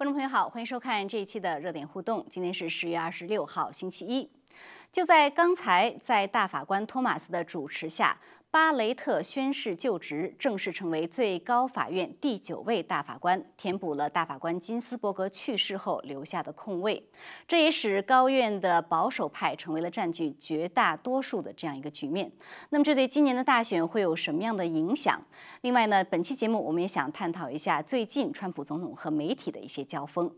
[0.00, 2.24] 观众朋友好，欢迎收看这一期的热点互动。
[2.30, 4.26] 今天是十月二十六号，星期一。
[4.90, 8.18] 就在刚才，在大法官托马斯的主持下。
[8.52, 17.00] 巴雷特宣誓就职，正式成为最高法院第九位大法官，填补了大法官金斯伯格去世后留下的空位。
[17.46, 22.28] 这也使高院的保守派成为了占据绝大多数的这样一个局面。
[22.70, 25.22] 那么，这对今年的大选会有什么样的影响？
[25.60, 30.28] 另外呢，本期节目我们也想探讨一下最近川普总统和媒体的一些交锋。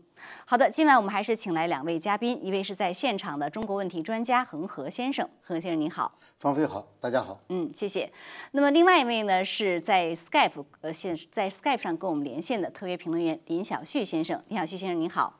[0.45, 8.11] 好的，今晚我们还是请来两位嘉宾，一位是在现场的中国问题专家恒河先生，恒河先生您好，方飞好，大家好，嗯，谢谢。
[8.51, 15.39] 那么另外一位呢是在 Skype 呃现在 Skype 上跟我们连线的特约评论员林小旭先生，林小旭先生您好。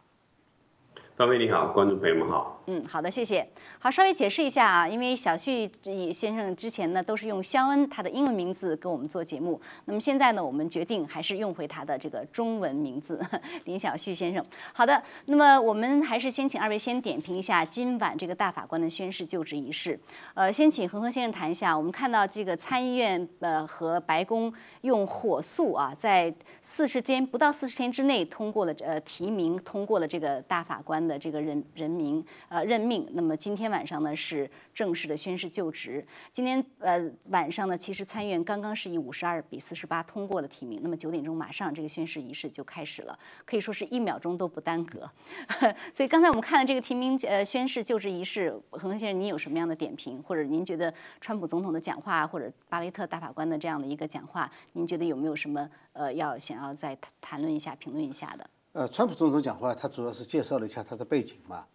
[1.15, 2.62] 方飞你好，观众朋友们好。
[2.67, 3.45] 嗯，好的，谢谢。
[3.77, 5.69] 好，稍微解释一下啊，因为小旭
[6.13, 13.21] 先生之前呢都是用肖恩他的英文名字跟我们做节目，那么现在呢我们决定还是用回他的这个中文名字
[13.65, 14.41] 林小旭先生。
[14.71, 19.99] 好的，那么我们还是先请二位先点评一下今晚这个大法官的宣誓就职仪式。
[20.33, 30.93] 呃，先请恒河先生谈一下，我们看到这个参议院呃和白宫用火速啊，在四十天不到四十天之内通过了呃提名通过了这个大法官。
[31.03, 36.05] 的这个人人名呃任命，那么今天晚上呢是正式的宣誓就职。
[36.31, 45.09] 今天呃晚上呢，其实参议院刚刚是以五十二比四十八通过了提名，那么九点钟马上这个宣誓仪式就开始了，可以说是一秒钟都不耽搁。
[45.91, 50.21] 所以刚才我们看了这个提名呃宣誓就职仪式，恒恒先生，您有什么样的点评？
[50.21, 58.47] 或者您觉得川普总统的讲话，或者巴雷特大法官的这样的一个讲话，您觉得有没有什么呃要想要再谈论一下、评论一下的？
[58.73, 61.65] 呃，川普总统讲话，他主要是介绍了一下他的背景嘛，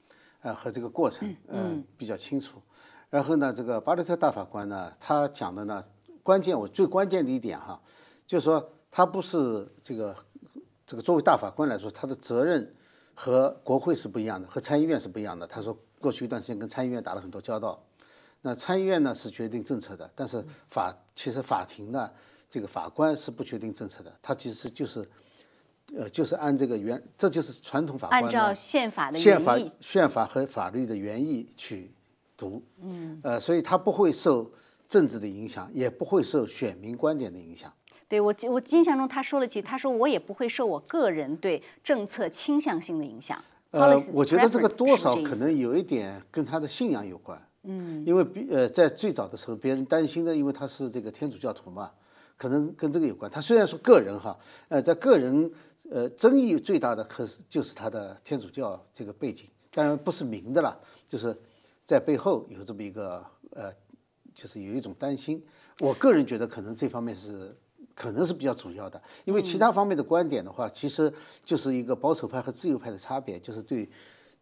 [0.41, 2.62] 呃，和这个过程，嗯，比较清楚。
[3.11, 5.84] 然后呢，这个巴雷特大法官呢，他讲的呢，
[6.22, 7.81] 关键我最关键的一点哈，
[8.27, 10.16] 就是说他不是这个
[10.86, 12.75] 这个作为大法官来说，他的责任
[13.15, 15.47] 和国会是不一样的，和参议院是不一样的。
[15.47, 17.82] 他说过去一段时间跟参议院打了很多交道，
[18.43, 22.10] 那参议院呢是决定政策的，但是法其实法庭呢，
[22.48, 25.09] 这个法官是不决定政策的，他其实就是。
[25.97, 31.91] 呃，就是按这个原，这就是传统法官按照宪法的宪法、宪法和法律的原意去
[32.37, 34.50] 读，嗯，呃，所以他不会受
[34.88, 37.72] 政治的影响，也不会受选民观点的影响。
[38.06, 43.43] 对我，我印象中他说了句，他说我也不会受我个人对政策倾向性的影响。
[43.71, 51.91] 呃，我觉得这个多少可能有一点跟他的信仰有关，嗯，因为比呃在最早的时候，别人担心的，因为他是这个天主教徒嘛，
[52.38, 53.31] 可能跟这个有关。
[53.31, 54.38] 他虽然说个人哈，
[54.69, 55.53] 呃，在个人。
[55.91, 60.78] 呃，争议最大的可是就是他的天主教这个背景，当然不是明的了，
[61.09, 61.34] 就是
[61.87, 63.72] 在背后有这么一个呃，
[64.34, 65.43] 就是有一种担心。
[65.78, 67.56] 我个人觉得可能这方面是
[67.94, 71.10] 可能是比较主要的，因为其他方面的观点的话，其实
[71.43, 73.88] 就是一个保守派和自由派的差别，就是对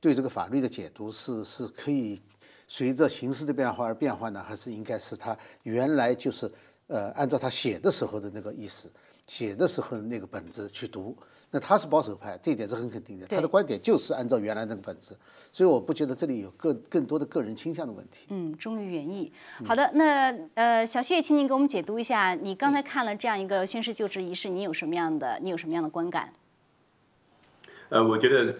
[0.00, 2.20] 对这个法律的解读是是可以
[2.66, 6.50] 随着形势的变化而变化呢，还是应该是他原来就是
[6.88, 8.90] 呃按照他写的时候的那个意思，
[9.26, 11.16] 写的时候的那个本子去读。
[11.48, 13.26] 那他是保守派，这一点是很肯定的。
[13.26, 15.16] 他的观点就是按照原来那个本子，
[15.52, 18.26] 所以我不觉得这里有更更多的个人倾向的问题。
[18.30, 19.32] 嗯，忠于原意。
[19.64, 26.32] 好的，那呃，小谢，请您给我们解读一下，你刚才看了这样一个宣誓就职仪式，你有什么样的你有什么样的观感？
[27.90, 28.52] 呃，我觉得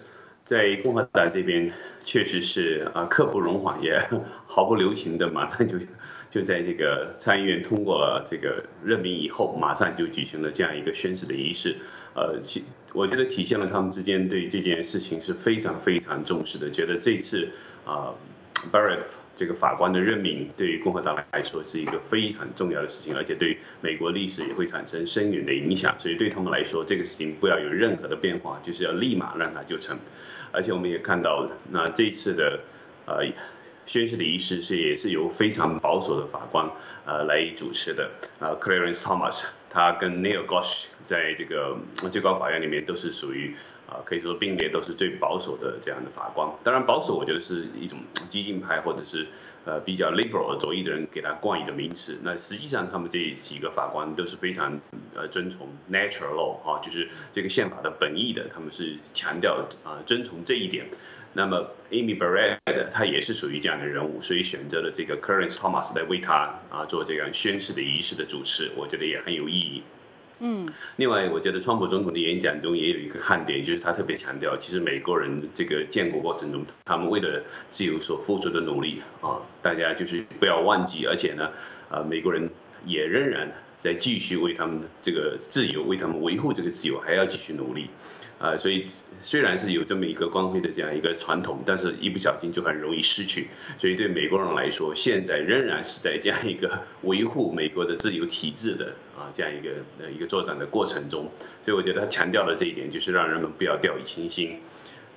[0.45, 1.71] 在共和党这边
[2.05, 4.01] 确实是啊，刻不容缓，也
[4.47, 5.77] 毫不留情的，马上就
[6.37, 11.75] 就在这个参议院通过了这个任命以后，马上就举行了这样一个宣誓的仪式。
[12.13, 17.49] 呃，其我觉得体现了他们之间对这件事情是非常非常重视的，觉得这次
[17.85, 18.13] 啊
[18.71, 18.99] ，Barrett
[19.35, 29.97] 这个法官的任命对于共和党来说是一个非常重要的事情，而且对美国历史也会产生深远的影响，所以对他们来说，这个事情不要有任何的变化，就是要立马让它就成。
[30.51, 32.59] 而且我们也看到，那这次的
[33.07, 33.25] 呃
[33.87, 36.69] 宣誓的仪式是也是由非常保守的法官
[37.05, 39.45] 呃来主持的，呃 Clarence Thomas。
[39.69, 41.77] 他跟 Neil Gosh 在这个
[42.11, 46.49] 最高法院里面都是属于啊，可以说并列都是最保守的这样的法官。
[46.63, 49.27] 当然，保守我觉得是一种激进派或者是
[49.65, 52.17] 呃比较 liberal 左翼的人给他冠以的名词。
[52.23, 54.79] 那实际上他们这几个法官都是非常
[55.15, 60.87] 呃遵从 natural law 哈，就是这个宪法的本意的，他们是强调啊遵从这一点。
[61.37, 62.57] 那么 Amy Barrett
[62.91, 69.83] 他也是属于这样的人物，所以选择了这个 Clarence Thomas 来为他啊做这样宣誓的仪式的主持，我觉得也很有意义。
[70.39, 81.51] 嗯，另外我觉得川普总统的演讲中也有一个看点，就是他特别强调，其实美国人这个建国过程中，他们为了自由所付出的努力啊，大家就是不要忘记，而且呢，
[81.91, 82.49] 呃，美国人
[82.83, 87.91] 也仍然在继续为他们这个自由，为他们维护这个自由，还要继续努力。
[88.39, 88.85] 啊，所以
[89.23, 93.47] 虽然是有这么一个光辉的这样一个传统，但是一不小心就很容易失去。
[93.79, 101.31] 所以对美国人来说，现在仍然是在这样一个维护美国的自由体制的啊这样一个呃一个作战的过程中。
[101.65, 104.59] 所以我觉得他强调了这一点，就是让人们不要掉以轻心。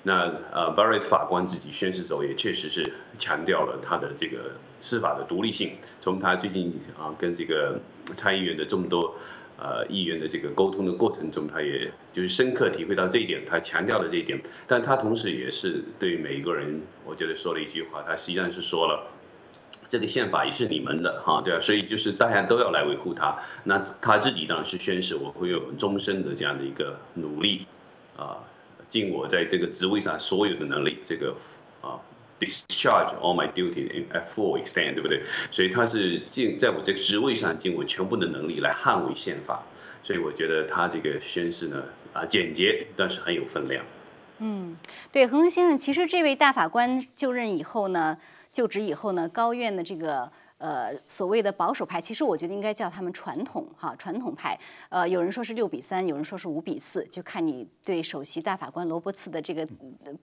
[0.03, 5.73] 那呃，Barrett 法官自己宣誓时候也确实是强调了他的这个司法的独立性。
[6.01, 7.79] 从他最近啊跟这个
[8.17, 9.15] 参议员的这么多。
[9.63, 19.07] 呃，议员的这个沟通的过程中，他也就是深刻体会到这一点，他强调了这一点，但他同时也是对每一个人，我觉得说了一句话，他实际上是说了，
[19.91, 21.61] 这个宪法也是你们的哈，对吧？
[21.61, 23.39] 所以就是大家都要来维护它。
[23.65, 27.67] 那他自己当然是宣誓，我会有终身的这样的一个努力，
[28.17, 28.39] 啊，
[28.89, 31.37] 尽我在这个职位上所有的能力，这个
[31.83, 32.01] 啊。
[32.41, 35.23] Discharge all my duty in a full extent，对不对？
[35.51, 39.63] 所以他是尽在我这个职位上尽我全部的能力来捍卫宪法，
[40.03, 43.85] 所以我觉得他这个宣誓呢，啊，简洁但是很有分量。
[44.39, 44.77] 嗯，
[45.13, 48.17] 对，恒恒先生，其实这位大法官就任以后呢，
[48.51, 50.33] 就职以后呢，高院的这个。
[50.61, 54.59] 呃，所谓的保守派，其实我觉得应该叫他们传统哈，传统派。
[54.91, 59.67] 呃，有人说是六比三，有人说是五比四，就看你对首席大法官罗伯茨的这个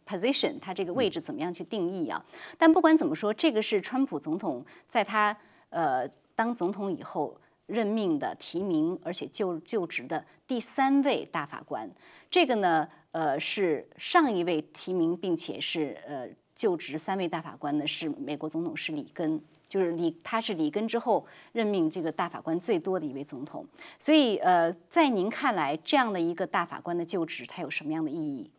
[0.06, 2.24] position，他这个位置怎么样去定义啊？
[2.56, 5.36] 但不管怎么说，这个是川普总统在他
[5.72, 7.36] 呃当总统以后
[7.66, 11.90] 任命的提名，而且就就职的第三位大法官。
[12.30, 19.42] 这个呢，呃，是上一位提名并且是呃就职三位大法官呢，是美国总统是里根。
[19.68, 23.66] 就是里，他是里根之后任命这个大法官最多的一位总统，
[24.00, 28.50] 所以呃，在您看来，这样的一个大法官的就职，它有什么样的意义？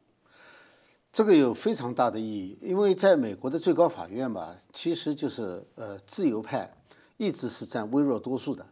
[1.10, 6.70] 这个有非常大的意义，因为在美国的最高法院吧，其实就是呃，自由派
[7.16, 8.64] 一直是占微弱多数的，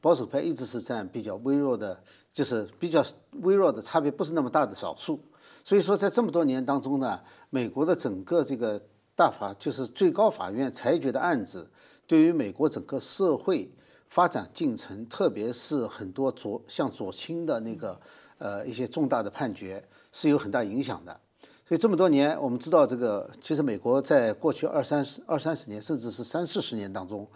[0.00, 1.98] 保守派一直是占比较微弱的，
[2.32, 3.02] 就是比较
[3.40, 5.18] 微弱的差别不是那么大的少数。
[5.64, 7.20] 所以说，在这么多年当中呢，
[7.50, 8.80] 美国的整个这个
[9.18, 11.68] 大法就是最高法院裁决的案子。
[12.06, 13.68] 对于美国整个社会
[14.08, 18.00] 发展进程，特别是很多左向左倾的那个
[18.38, 19.82] 呃一些重大的判决，
[20.12, 21.20] 是有很大影响的。
[21.66, 27.26] 所以这么多年，我们知道这个，其实美国在过去二三十、二三十年，甚至是三四十年当中，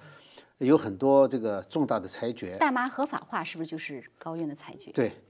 [0.58, 2.56] 有很多这个重大的裁决。
[2.58, 4.92] 大麻合法化是不是就是高院的裁决？
[4.92, 5.20] 对，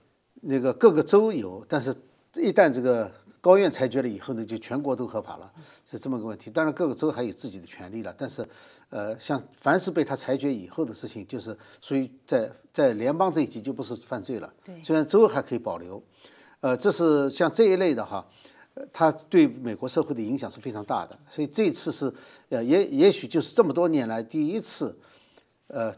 [0.43, 1.95] 那个各个州有，但是
[2.35, 3.11] 一旦这个。
[3.43, 5.51] 高院裁决了以后呢，就全国都合法了，
[5.91, 6.49] 是这么个问题。
[6.49, 8.15] 当然，各个州还有自己的权利了。
[8.17, 8.47] 但是，
[8.89, 14.55] 呃，像凡是被他裁决以后的事情，就是属于在在联邦这一级就不是犯罪了。
[14.65, 16.01] 对，虽然州还可以保留。
[16.61, 18.25] 呃，这是像这一类的哈，
[18.93, 21.19] 它对美国社会的影响是非常大的。
[21.29, 22.15] 所以这次是，
[22.49, 24.97] 呃，也也许就是这么多年来第一次，
[25.67, 25.93] 呃，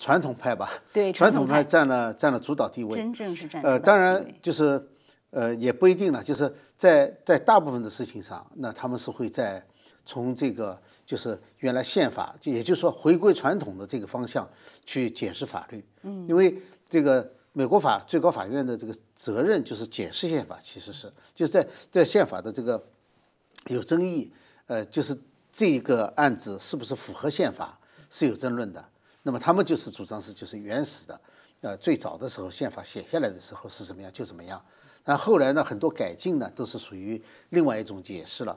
[0.00, 2.90] 传统派吧，对，传统派占了占了主导地位。
[2.90, 3.62] 真正是占。
[3.62, 4.89] 呃，当然就是。
[5.30, 9.64] 呃，也不一定了，就是在在大部分的事情上，那他们是会在
[10.04, 14.48] 从这个就是原来宪法，就也就是说回归传统的这个方向
[14.84, 15.84] 去解释法律。
[16.02, 22.84] 嗯，因为这个美国法最高法院的这个责任就是解释宪法，其实是就是在在宪法的这个
[23.66, 24.32] 有争议，
[24.66, 25.16] 呃，就是
[25.52, 27.78] 这个案子是不是符合宪法
[28.08, 28.84] 是有争论的。
[29.22, 31.20] 那么他们就是主张是就是原始的，
[31.60, 34.60] 呃，最早的时候宪法写下来的时候是怎么样就怎么样。
[35.06, 35.64] 那后来呢？
[35.64, 38.56] 很多改进呢，都是属于另外一种解释了。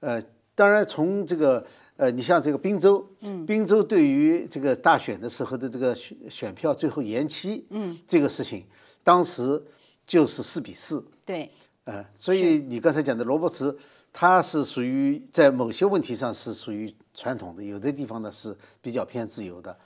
[0.00, 0.22] 呃，
[0.54, 8.64] 当然从这个呃，你像这个滨州，嗯，宾州对于这个大选的时候的这个选选票最后延期，嗯，这个事情，
[9.02, 9.60] 当时
[10.06, 11.04] 就是四比四。
[11.24, 11.50] 对。
[11.84, 13.76] 呃，所以你刚才讲的罗伯茨，
[14.12, 19.76] 他是属于在某些问题上是属于传统的，有的地方呢是比较偏自由的。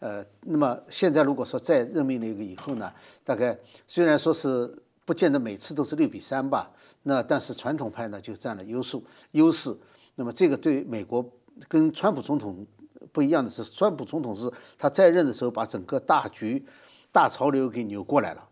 [0.00, 2.92] 呃，那么现在如果说再任命了一个以后呢，
[3.22, 3.56] 大概
[3.86, 4.76] 虽然说是。
[5.04, 6.70] 不见得每次都是六比三吧，
[7.02, 8.98] 那但是传统派呢就占了优势
[9.32, 9.76] 优势。
[10.14, 11.24] 那么这个对美国
[11.68, 12.66] 跟川普总统
[13.12, 16.64] 不一样的是，川普总统是他在任的时候把整个大局、
[17.12, 18.48] 大潮流给扭过来了，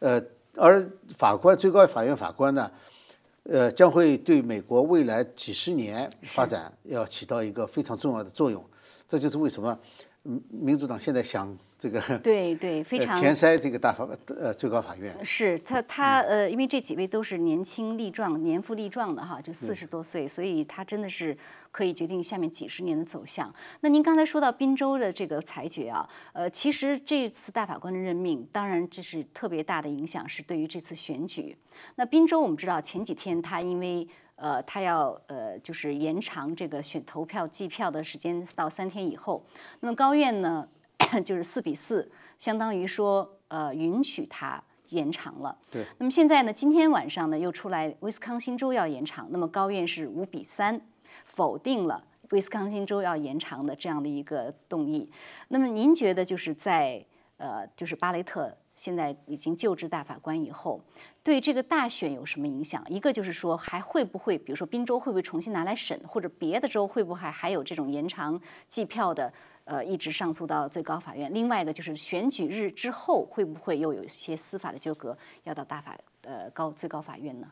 [0.00, 0.22] 呃，
[0.56, 0.80] 而
[1.16, 2.70] 法官最高法院法官呢，
[3.44, 8.64] 呃，将会对美国未来几十年发展要起到一个非常重要的作用。
[9.08, 9.78] 这就是为什么。
[10.50, 21.36] 民主党现在想这个对对 非常填塞这个大法呃最高法院是他他呃因为这几位都是年轻力壮年富力壮的哈就四十多岁所以他真的是
[21.70, 23.52] 可以决定下面几十年的走向。
[23.80, 31.54] 那您刚才说到滨州的这个裁决啊呃其实这次大法官的任命当然这是特别大的影响是对于这次选举。
[31.96, 39.42] 那滨州我们知道前几天他因为呃，他要呃，就是延长这个选投票计票的时间到三天以后。
[39.80, 40.68] 那么高院呢，
[41.24, 45.56] 就是四比四，相当于说呃允许他延长了。
[45.70, 45.84] 对。
[45.98, 50.80] 那么现在呢，今天晚上呢又出来威斯康星州要延长，那么高院是五比三
[51.24, 55.08] 否定了威斯康星州要延长的这样的一个动议。
[55.48, 57.04] 那么您觉得就是在
[57.36, 58.56] 呃就是巴雷特。
[58.76, 60.80] 现在已经就职大法官以后，
[61.22, 62.84] 对这个大选有什么影响？
[62.88, 69.32] 一个就是说，还会不会，比如说宾州会不会重新拿来审，或者别的州会不会还还有这种延长计票的，
[69.64, 71.32] 呃，一直上诉到最高法院？
[71.32, 77.48] 另外一个就是选举日之后会不会又有一些司法的纠葛要到大法呃高最高法院呢？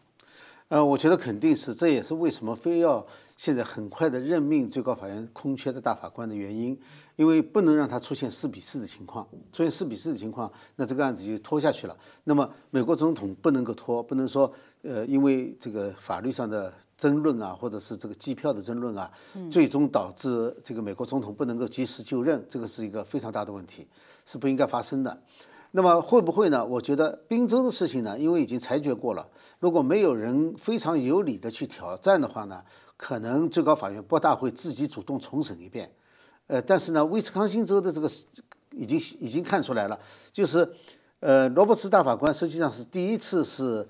[0.69, 6.79] 呃，我觉得肯定是，这也是为什么非要现在很快的任命最高法院空缺的大法官的原因，
[7.23, 11.97] 因为不能让它出现四比四的情况，出现四比四的情况，那这个案子就拖下去了。
[12.25, 14.53] 那么美国总统不能够拖，不能说
[14.83, 19.09] 呃，因为这个法律上的争论啊，或者是这个机票的争论啊，
[19.49, 23.87] 最终导致这个美国总统不能够及时就任，这个是一个非常大的问题，
[24.27, 25.23] 是不应该发生的。
[25.71, 26.67] 那么会不会呢？
[26.67, 29.29] 我觉得滨州的事情呢，因为已经裁决过了，
[29.61, 32.65] 如果没有人非常有理的去挑战的话呢，
[32.97, 35.89] 可能最高法院不大会自己主动重审一遍。
[36.47, 38.11] 呃，但是呢，威斯康星州的这个
[38.71, 39.99] 已经已经看出来了，
[40.33, 40.69] 就是
[41.21, 43.87] 呃，罗伯茨大法官实际上是第一次是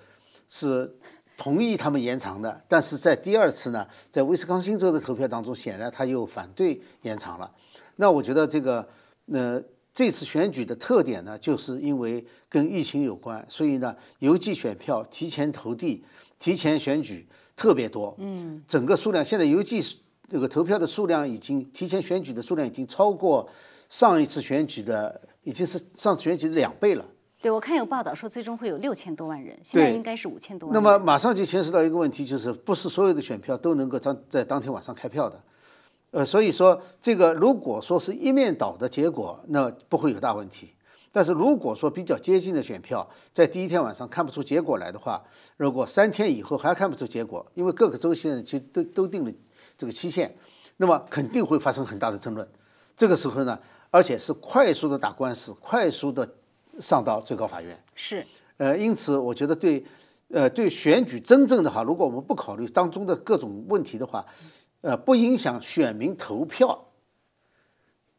[0.49, 0.97] 是
[1.37, 7.50] 同意他们延长的，但是在第二次呢，在威斯康星州的投票当中，显然他又反对延长了。
[7.97, 8.88] 那我觉得这个
[9.26, 9.62] 呃。
[9.94, 16.02] 这次选举的特点呢，就是因为跟疫情有关，所以呢，邮寄选票、提前投递、
[16.38, 18.14] 提前选举特别多。
[18.16, 19.85] 嗯，整个数量现在邮寄
[20.32, 23.46] 这个投票的数量已经提前选举的数量已经超过
[23.90, 27.04] 上一次选举的，已经是上次选举的两倍了。
[27.38, 30.72] 对，我看有报道说最终会有六千多万人，现在应该是五千多万。
[30.72, 35.38] 那么马上就牵涉到一个问题，就是不是所有的选票都能够当在当天晚上开票的。
[36.12, 40.70] 呃，所以说这个如果说是一面倒的结果，那不会有大问题。
[41.12, 45.22] 但是如果说比较接近的选票，在第一天晚上看不出结果来的话，
[45.58, 49.30] 如果三天以后还看不出结果，因为各个州现在其实都都定了
[49.82, 50.32] 这个期限，
[50.76, 52.48] 那么肯定会发生很大的争论。
[52.96, 53.58] 这个时候呢，
[53.90, 56.36] 而且是快速的打官司，快速的
[56.78, 57.82] 上到最高法院。
[57.96, 58.24] 是。
[58.58, 59.84] 呃，因此我觉得对，
[60.28, 64.24] 呃，对选举真正的哈，如果我们不考虑当中的各种问题的话。
[64.82, 66.88] 呃，不影响选民投票，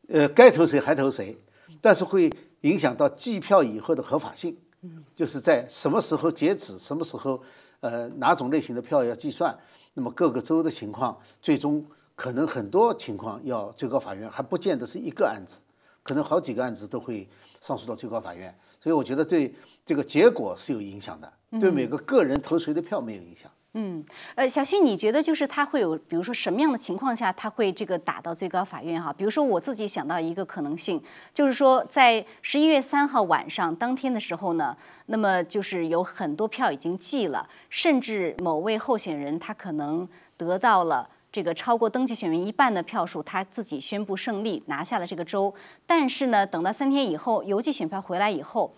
[0.07, 1.37] 呃，该投谁还投谁，
[1.81, 4.57] 但是会影响到计票以后的合法性。
[4.79, 7.41] 嗯，就是在什么时候截止，什么时候，
[7.81, 9.53] 呃，哪种类型的票要计算，
[9.93, 11.85] 那么各个州的情况，最终
[12.15, 15.59] 可能很多情况要最高法院还不见得是一个案子，
[16.01, 17.27] 可能好几个案子都会
[17.61, 18.57] 上诉到最高法院。
[18.81, 19.53] 所以我觉得对
[19.85, 23.49] 这个结果是有影响的，对每个个人投谁的票没有影响。
[23.75, 29.11] 嗯呃，小旭，你觉得就是他会有，比如说什么样的情况下他会这个打到最高法院哈？
[29.11, 31.01] 比如说我自己想到一个可能性，
[31.33, 34.77] 就是说在十一月三号晚上当天的时候呢，
[35.07, 45.51] 那么就是有很多票已经寄了，甚至某位候选人他可能得到了这个超过登记选民一半的票数，他自己宣布胜利拿下了这个州，
[45.87, 48.71] 但是呢，等到三天以后邮寄选票回来以后。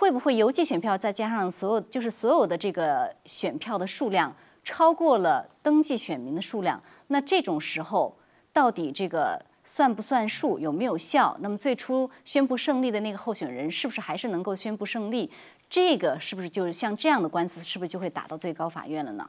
[0.00, 6.82] 会不会邮寄选票再加上所有，就是所有的这个选票的数量超过了登记选民的数量？
[7.08, 8.16] 那这种时候
[8.50, 11.36] 到底这个算不算数，有没有效？
[11.40, 15.30] 那么最初宣布胜利的那个候选人是不是还是能够宣布胜利？
[15.68, 19.28] 这个是不是就是像这样的官司，是不是就会打到最高法院了呢？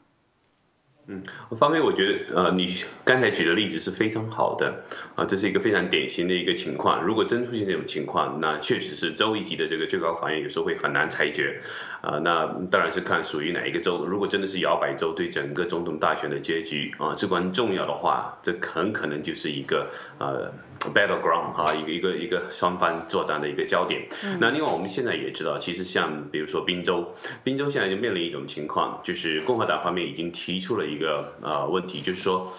[1.07, 1.23] 嗯，
[1.57, 2.67] 方面我觉得，呃，你
[3.03, 4.83] 刚才举的例子是非常好的，
[5.15, 7.03] 啊，这是一个非常典型的一个情况。
[7.03, 11.59] 如果真出现这种情况，那确实是州一级的这个最高法院有时候会很难裁决，
[12.01, 14.05] 啊，那当然是看属于哪一个州。
[14.05, 19.87] 如果真的是摇摆州对整个总统大选的结局啊至关重要的话，这很可能就是一个
[20.19, 20.51] 呃
[20.93, 24.07] battleground 哈，一个一个一个双方作战的一个焦点。
[24.39, 30.81] 那另外我们现在也知道，其实像比如说宾州，宾州现在就面临一种情况，就是共和党方面已经提出了。
[30.91, 32.51] 一个呃问题就是说，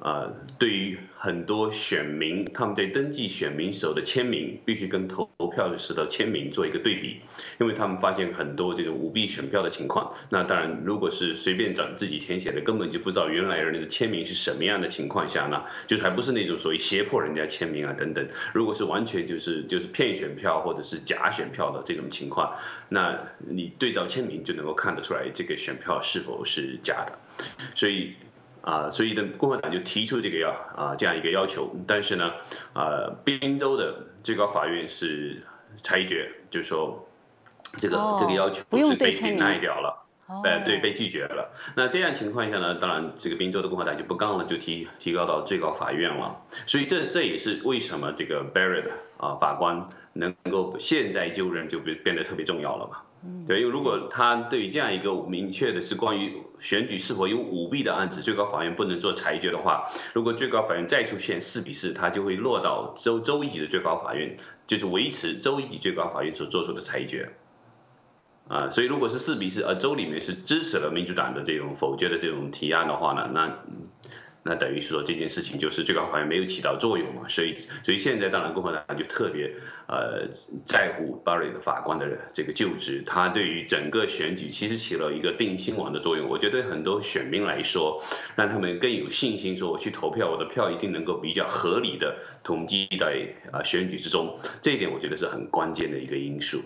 [0.00, 5.24] 呃，对于很多选民，他们在登记选民时候的签名必须跟投
[5.54, 7.16] 票的时的签名做一个对比，
[7.60, 10.14] 因为他们发现很多这种舞弊选票的情况。
[10.30, 18.26] 那当然，如果是随便找自己填写的，根本就不知道原来人的签名是什么样的情况下呢，就还不是那种所谓胁迫人家签名啊等等。
[18.52, 22.54] 如果是完全就是就是骗选票或者是假选票的这种情况，
[22.88, 27.18] 那你对照签名就能够看得出来这个选票是否是假的。
[27.74, 28.14] 所以，
[28.62, 32.32] 啊，所以呢，共和党就提出这个要啊这样一个要求，但是呢，
[32.72, 35.42] 啊，宾州的最高法院是
[35.82, 37.08] 裁决，就是说
[37.76, 40.04] 这个这个要求是被被赖掉了。
[40.44, 41.50] 呃，对，被拒绝了。
[41.74, 46.36] 那这样情况下呢，当然这个宾州的共和党就不干了，就提提高到最高法院了。
[46.66, 52.98] 所以这这也是为什么这个 Barrett 啊法官能够现在就任就变变得特别重要了嘛。
[53.46, 67.30] 对，因为如果他对于这样一个明确的是关于选举是否有舞弊的案子，最高法院不能做裁决的话，如果最高法院再出现四比四，他就会落到州州一级的最高法院，就是维持州一级最高法院所做出的裁决。
[68.46, 73.58] 啊，所以如果是四比四，而州里面是支持了民主党的这种否决的这种提案的话呢，那
[74.48, 79.52] 那等于是说这件事情就是最高法院没有起到作用嘛，所以所以现在当然共和党就特别
[79.86, 80.26] 呃
[80.64, 86.30] 在乎 Barry 的法官的这个就职，他对于整个选举其实起了一个定心丸的作用。
[86.30, 88.02] 我觉得很多选民来说，
[88.34, 96.62] 让他们更有信心，说我去投票，我的票一定能够比较合理的统计在啊选举之中，这一点我觉得是很关键的一个因素。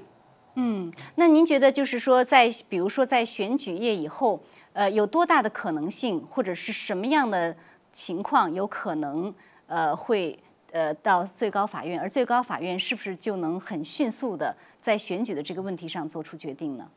[0.54, 7.56] 嗯，那您觉得就是说，在比如说在选举夜以后，呃，有多大的可能性，或者是什么样的
[7.92, 9.32] 情况有可能
[9.66, 10.38] 呃会
[10.72, 16.90] 呃到最高法院，而最高法院是不是就能很迅速的在选举的这个问题上做出决定呢？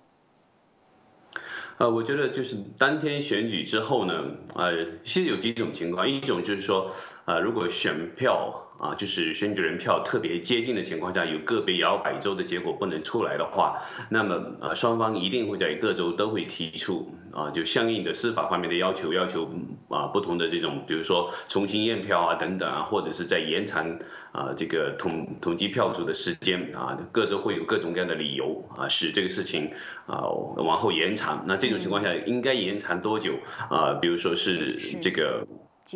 [1.77, 4.13] 呃，我觉得就是当天选举之后呢，
[4.55, 4.71] 呃，
[5.03, 6.91] 其实有几种情况，一种就是说，
[7.25, 8.61] 呃，如果选票。
[8.77, 19.49] 啊，就是选举人票特别接近的情况下，有个别摇摆州的结果不能出来的话，那么呃双方一定会在各州都会提出啊，就相应的司法方面的要求，要求
[19.89, 23.97] 啊不同的这种，比如说重新验票啊等等啊，或者是在延长
[24.33, 29.71] 啊这个统统计票数的时间啊，各州会有各种各样的理由啊，使这个事情
[30.05, 30.27] 啊
[30.57, 31.45] 往后延长。
[31.47, 33.35] 那这种情况下应该延长多久
[33.69, 33.93] 啊？
[34.01, 34.67] 比如说是
[34.99, 35.47] 这个。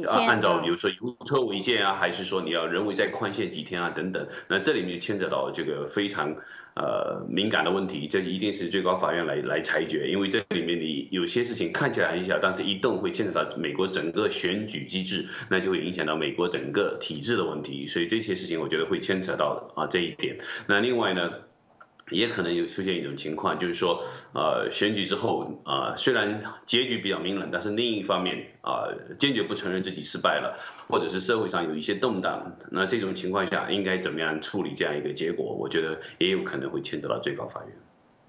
[0.08, 6.36] 啊，按照比如说油车违建啊，还是说你要人为再宽限几天啊，等等，那这里面牵扯到这个非常
[6.75, 20.38] 呃敏感的问题，这一定是最高法院来来裁决，因为这里面你有些事情看起来很小，但是一动会牵扯到美国整个选举机制，那就会影响到美国整个体制的问题，所以这些事情我觉得会牵扯到啊这一点。
[20.67, 21.31] 那另外呢？
[22.10, 35.45] 也可能有出现一种情况，就是说，呃，选举之后，啊，虽然结局比较明朗，但是另一方面，啊，坚决不承认自己失败了，或者是社会上有一些动荡，那这种情况下应该怎么样处理这样一个结果？
[35.45, 37.76] 我觉得也有可能会牵扯到最高法院。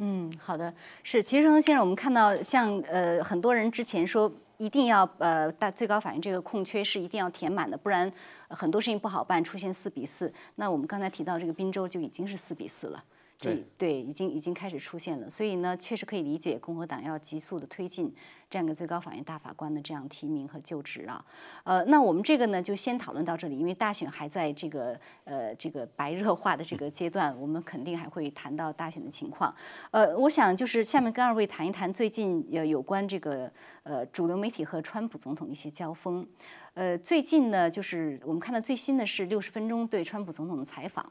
[0.03, 8.11] 嗯，好的，是，其实先生，我们看到像呃很多人之前说一定要呃大最高法院这个空缺是一定要填满的，不然
[8.49, 10.33] 很多事情不好办，出现四比四。
[10.55, 13.05] 那我们刚才提到这个滨州就已经是四比四了。
[13.41, 18.15] 对对，已经已经开始出现了，所以呢，确实可以理解共和党要急速的推进
[18.51, 21.25] 这样一个最高法院大法官的这样提名和就职啊。
[21.65, 29.55] 呃，那我们这个呢，就先讨论到这里，因为大选还在这个呃这个白热化的这个阶段，我们肯定还会谈到大选的情况。
[29.91, 33.51] 呃，我想就是下面跟二位谈一谈最近有有关这个
[33.85, 36.27] 呃主流媒体和川普总统一些交锋。
[36.75, 41.11] 呃，最近呢，就是我们看到最新的是六十分钟对川普总统的采访。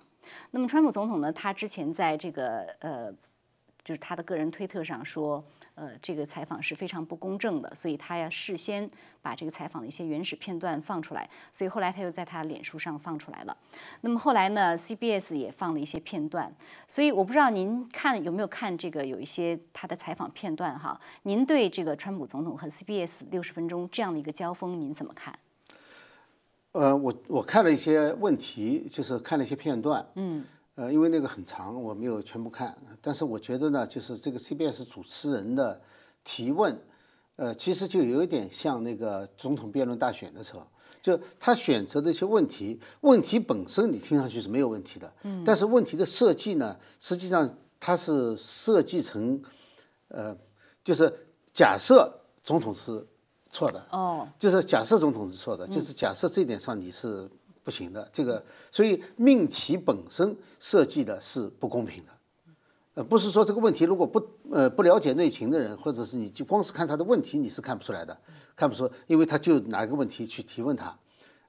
[0.51, 1.31] 那么，川普总统呢？
[1.31, 3.11] 他之前在这个呃，
[3.83, 5.43] 就是他的个人推特上说，
[5.75, 8.87] 呃，这个采访是非常不公正的，所以他要事先
[9.21, 11.29] 把这个采访的一些原始片段放出来。
[11.53, 13.57] 所以后来他又在他脸书上放出来了。
[14.01, 16.53] 那么后来呢，CBS 也放了一些片段。
[16.87, 20.99] 所以我不知道您看有没有看这个有一些他的采访片段哈？
[21.23, 25.33] 您对这个川普总统和 CBS 六十分钟这样的一个交锋，您怎么看？
[26.71, 32.77] 呃，我我看了一些问题，就是看了一些片段，嗯，呃，因为那个很长，我没有全部看。
[33.01, 35.81] 但是我觉得呢，就是这个 CBS 主持人的
[36.23, 36.79] 提问，
[37.37, 40.67] 呃，其实就有一点像那个总统辩论大选的时候，
[41.01, 49.41] 就他选择的一些问题，问题本身你听上去是没有问题的，嗯，但是问题的设计呢，实际上它是设计成，
[50.09, 50.37] 呃，
[50.83, 51.11] 就是
[51.51, 53.07] 假设总统是。
[53.51, 57.27] 错的哦，就是假设总统是错的，就是假设这点上你是
[57.63, 58.07] 不行的。
[58.13, 62.11] 这个，所以命题本身设计的是不公平的，
[62.93, 68.15] 呃，不是说这个问题如果不呃不了解内情的人，或者是你就光是看他的问题你是看不出来的，
[68.55, 70.95] 看不出，因为他就拿一个问题去提问他，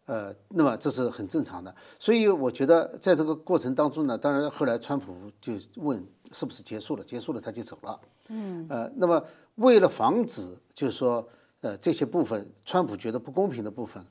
[0.06, 1.74] 呃，那么这是很正常的。
[1.98, 9.22] 所以我觉得在这个过程当中呢，当然后来川普就问是不是结束了，结束了他就走了，嗯，呃，那么
[9.56, 11.28] 为了防止就是说。
[11.60, 14.04] 呃，这些部分，川普觉得不公平的部分，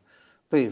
[0.48, 0.72] 被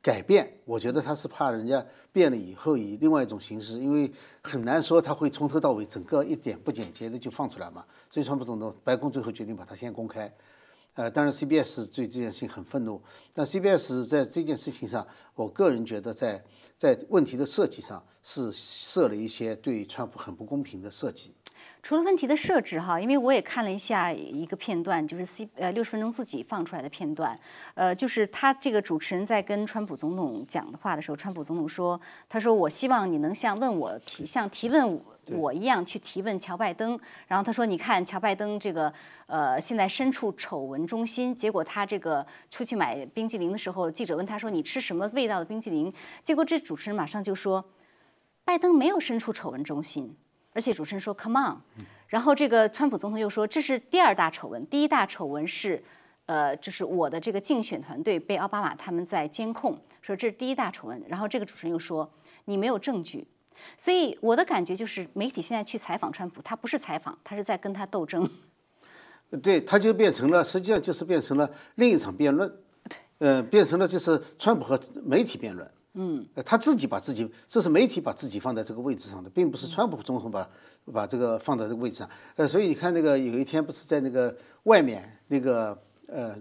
[0.00, 4.10] 改变，我觉得他是怕人家变了以后以另外一种形式，因为
[4.42, 7.84] 很难说他会从头到尾整个一点不简洁的就放出来嘛。
[8.10, 10.34] 所以川普总统白宫最后决定把它先公开。
[10.94, 13.00] 呃，当然 CBS 对这件事情很愤怒，
[13.32, 16.44] 但 CBS 在这件事情上，我个人觉得在
[16.76, 21.32] 在问题的设计上是设了一些对川普很不公平的设计。
[21.82, 27.36] 除了问题的设置哈，因为我也看了一下一个片段，就是 C 呃六十分钟自己放出来的片段，
[27.74, 38.92] 呃，就是他这个主持人在跟川普总统讲的话的时候，川普总统说，他说我希望你能像问我提像提问我一样去提问乔拜登，然后他说你看乔拜登这个
[39.26, 45.92] 呃现在身处丑闻中心，结果他这个出去买冰激凌的时候，记者问他说你吃什么味道的冰激凌，
[46.22, 47.64] 结果这主持人马上就说，
[48.44, 50.16] 拜登没有身处丑闻中心。
[50.52, 51.56] 而且主持人说 “Come on”，
[52.08, 55.82] 然后这个川普总统又说这是第二大丑闻，第一大丑闻是，
[56.26, 61.02] 呃，就是我的这个竞选团队被奥巴马他们在监控，说这是第一大丑闻。
[61.08, 62.10] 然后这个主持人又说
[62.44, 63.26] 你没有证据，
[63.76, 68.28] 所以我的感觉就是媒体现在去采访川普，他不是采访，他是在跟他斗争。
[69.42, 72.46] 对，他就变成了，实际上就是变成了另一场辩论，
[72.86, 75.70] 对，呃，变成了就是川普和媒体辩论。
[75.94, 80.48] 嗯，他自己把自己，这是媒体把自己放在这个位置上的，并不是川普总统把
[80.92, 82.08] 把这个放在这个位置上。
[82.36, 85.76] 呃，所以你看那个有一天不是在那个外面那个
[86.06, 86.34] 呃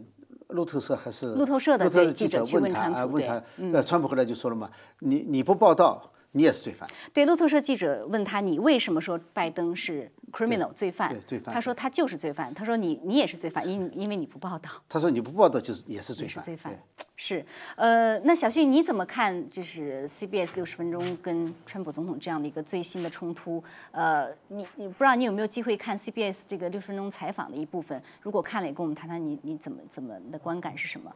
[0.50, 6.11] 路透社还是路透社的记者问他啊问他，呃，川普后来就说了嘛，你你不报道。
[6.34, 6.90] 你也是罪犯。
[7.14, 11.54] 对，路透社记者问他：“你为什么说拜登是 criminal 罪犯？”罪犯。
[11.54, 16.78] 他说：“他就是罪犯。”他说：“你你也是罪犯，因因为你不报道。”他说：“你不报道就是也是罪犯。”罪犯。
[17.18, 19.48] 是，呃，那小旭你怎么看？
[19.50, 23.64] 就是 CBS 六十分钟跟川普总统这样的一个最新的冲突？
[23.92, 28.02] 呃，你你不知道你有没有机会看 CBS 这个六十分钟采访的一部分？
[28.22, 31.14] 如果看了，也跟我们谈谈你你怎么怎么的观感是什么？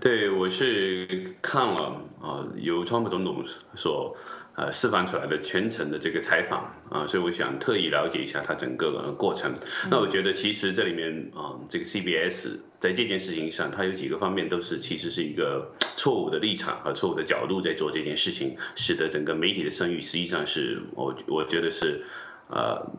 [0.00, 3.42] 对，我是看了啊，由川普总统
[3.74, 4.16] 所
[4.54, 9.54] 呃释放出来的全程的这个采访啊，所以我想特意了解一下他整个过程。
[9.90, 22.04] 那我觉得其实这里面啊，这个 CBS 在这件事情上，它有几个方面都是其实是一个错误的立场和错误的角度在做这件事情，使得整个媒体的声誉实际上是我我觉得是
[22.48, 22.92] 呃。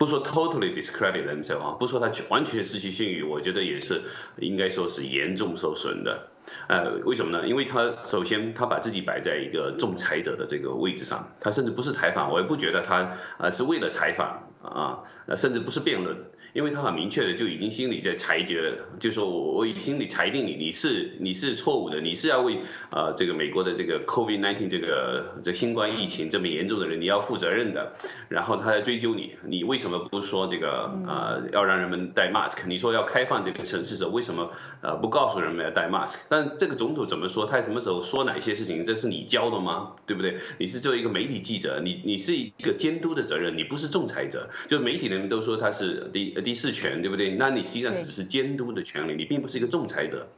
[0.00, 4.00] 不说 totally discredit himself 啊，不说他完全失去信誉，我觉得也是
[4.38, 6.28] 应该说是严重受损的。
[6.68, 7.46] 呃，为什么呢？
[7.46, 15.04] 因为他首先他把自己摆在一个仲裁者的这个位置上，他甚至不是采访，我也不觉得他呃是为了采访啊，
[15.36, 16.16] 甚至不是辩论。
[16.52, 22.58] 因为他很明确的就已经心里在裁决了，就说我我已心里裁定你你是你是错误的，你是要为
[22.90, 27.92] 呃这个美国的这个 COVID-19 这个这新冠疫情这么严重的人你要负责任的，
[28.28, 32.66] 然后他在追究你，你为什么不说这个呃要让人们戴 mask？
[32.66, 34.50] 你说要开放这个城市的时候为什么
[34.82, 36.18] 呃不告诉人们要戴 mask？
[36.28, 37.46] 但这个总统怎么说？
[37.46, 38.84] 他什么时候说哪些事情？
[38.84, 39.92] 这是你教的吗？
[40.06, 40.38] 对不对？
[40.58, 44.50] 你是作为一个媒体记者，你你是一个监督的责任，你不是仲裁者。
[44.68, 46.39] 就媒体人们都说他是第。
[46.42, 47.30] 第四权对不对？
[47.32, 50.28] 那你实际上只是监督的权利，你并不是一个仲裁者。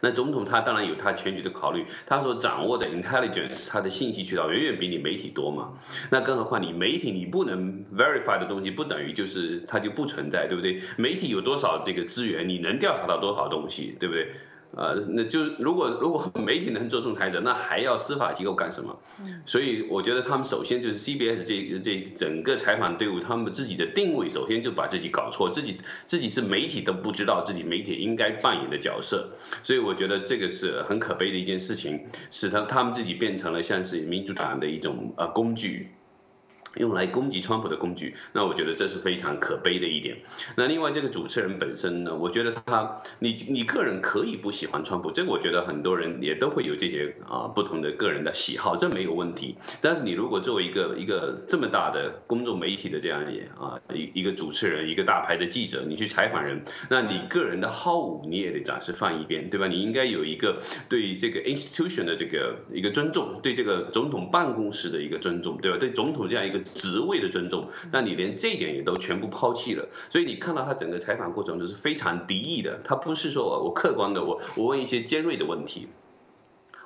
[0.00, 5.74] 那总统他当然有他全局的考虑，他所掌握的 intelligence，他的信息渠道远远比你媒体多嘛。
[6.10, 10.80] 那更何况你媒体你不能 verify 的东西，不等于就是它就不存在，对不对？
[10.96, 14.28] 媒体有多少这个资源，你能调查到多少东西，对不对？
[14.76, 18.98] 呃，那就如果如果媒体能做仲裁者，那还要司法机构干什么？
[19.46, 29.30] 所以我觉得他们首先就是 CBS 这这整个采访队伍，他们自己的定位首先就把自己搞错，自己自己是媒体都不知道自己媒体应该扮演的角色，
[29.62, 35.90] 所以我觉得这个是很可悲的一件事情，使他他们自己变成了像是民主党的一种呃工具。
[36.76, 40.16] 用来攻击川普的工具，那我觉得这是非常可悲的一点。
[40.56, 49.56] 那另外这个主持人本身呢，我觉得他，你你个人可以不喜欢川普，这个我觉得很多人也都会有这些啊不同的个人的喜好，这没有问题。
[49.80, 53.22] 但是你如果作为一个一个这么大的公众媒体的这样
[53.58, 59.68] 啊一一个主持人，一个大牌的记者，你去采访人，那你个人的好恶你也得暂时放一边，对吧？
[59.68, 65.78] 你应该有一个对这个 institution 的这个一个尊重，对这个总统办公室的一个尊重，对吧？
[65.78, 66.63] 对总统这样一个。
[66.64, 72.80] 职位的尊重，那你连这一点也都全部抛弃了，所以你看到他整个采访过程都是非常敌意的。
[72.84, 75.88] 他不是说我客观的，我我问一些尖锐的问题，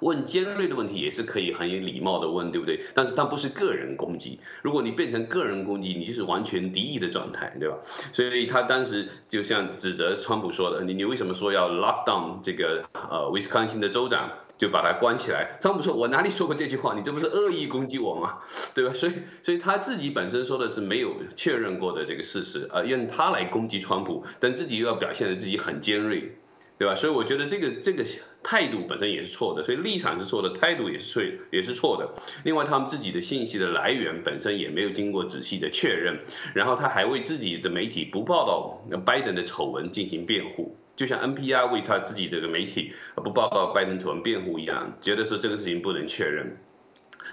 [0.00, 2.80] 问尖锐的问题也是可以很有礼貌的问，对不对？
[2.94, 4.38] 但是他不是个人攻击。
[4.62, 7.76] 如果你变成个人攻击，你就是完全敌意的状态，对吧？
[8.12, 14.30] 所以他当时就像指责川普说的，你你为什么说要 lock down 这个呃威斯康星的州长？
[14.58, 15.56] 就把他关起来。
[15.60, 16.94] 川普说：“我哪里说过这句话？
[16.94, 18.40] 你这不是恶意攻击我吗？
[18.74, 26.32] 对吧？”所以，所以他自己本身说的是没有确认过的这个事实，呃，用他来攻击川普，但自己又要表现的自己很尖锐，
[26.76, 26.94] 对吧？
[26.96, 28.04] 所以我觉得这个这个
[28.42, 32.20] 态度本身也是错的，所以立场是错的，态度也是错也是错的。
[32.44, 36.18] 另外，他们自己的信息的来源本身也没有经过仔细的确认，
[36.54, 40.76] 然后他还为自己的媒体不报道拜登的丑闻进行辩护。
[40.98, 46.56] 就像 NPR 为他自己这个媒体不报道拜登丑闻辩护一样，觉得说这个事情不能确认。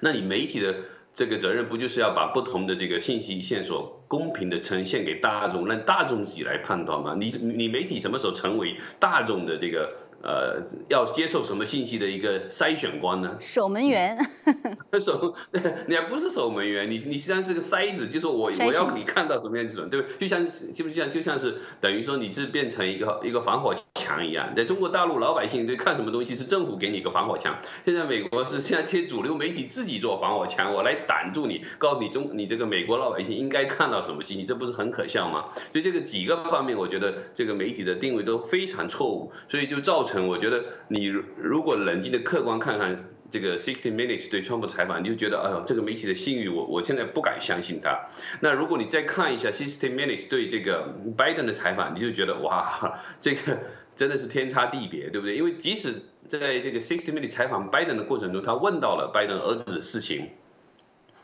[0.02, 0.76] 那你媒体的
[1.16, 7.16] 这个责任不就是要把不同的这个信息线索公平的呈现给大众，让大众自己来判断吗？
[7.20, 9.92] 你你媒体什么时候成为大众的这个？
[10.26, 10.60] 呃，
[10.90, 13.38] 要接受什么信息的一个筛选官呢？
[13.40, 14.18] 守门员，
[15.00, 15.36] 守，
[15.88, 20.18] 你还不是守门员，你你实际上是个筛子，就是我我要你看到什么样子，对不对？
[20.18, 35.46] 就像就不像就像是等于说你是变成一个一个防火墙一样，在中国大陆老百姓对看什么东西是政府给你一个防火墙，现在美国是现在这些主流媒体自己做防火墙，我来挡住你，告诉你中你这个美国老百姓应该看到什么信息，这不是很可笑吗？
[35.72, 40.15] 所以这个几个方面，我觉得这个媒体的定位都非常错误，所以就造成。
[40.24, 48.08] 我觉得你如果冷静的客观看看这个 Sixty Minutes 对川普采访，你就觉得哎呦，这个媒体的信誉，我我现在不敢相信他。
[48.40, 53.60] 那如果你再看一下 Sixty Minutes 对这个拜登的采访，你就觉得哇，这个
[53.96, 55.36] 真的是天差地别，对不对？
[55.36, 60.30] 因为即使在这个 Sixty Minutes 采访拜登的过程中，他问到了拜登儿子的事情。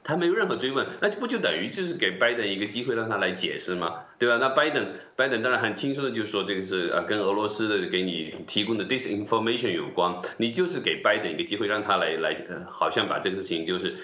[0.04, 4.04] 他没有任何追问，那就不就等于就是给拜登一个机会让他来解释吗？
[4.18, 4.38] 对吧？
[4.38, 12.36] 那拜登，拜登当然很轻松的就说这个是呃跟俄罗斯的给你提供的 disinformation 有关，你就是给拜登一个机会让他来来，
[12.70, 13.96] 好像把这个事情就是。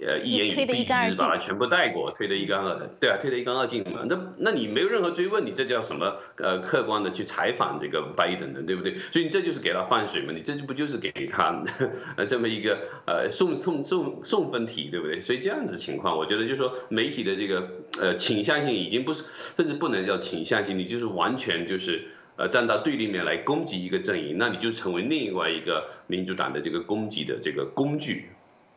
[0.00, 4.04] 呃，一言以蔽之，把它全部带过，推得一干二的，对啊，推得一干二净嘛。
[4.08, 6.16] 那那你没有任何追问，你这叫什么？
[6.36, 8.96] 呃，客观的去采访这个拜登的，对不对？
[9.10, 11.64] 所以你这就是给他放水嘛，你这就不就是给他
[12.16, 15.20] 呃这么一个呃送送送送分题，对不对？
[15.20, 17.68] 所以这样子情况，我觉得就是说媒体的这个
[18.00, 19.24] 呃倾向性已经不是，
[19.56, 22.04] 甚至不能叫倾向性，你就是完全就是
[22.36, 28.26] 呃站到对立面来攻击一个阵营，那你就成为另外一个民主党的这个攻击的这个工具。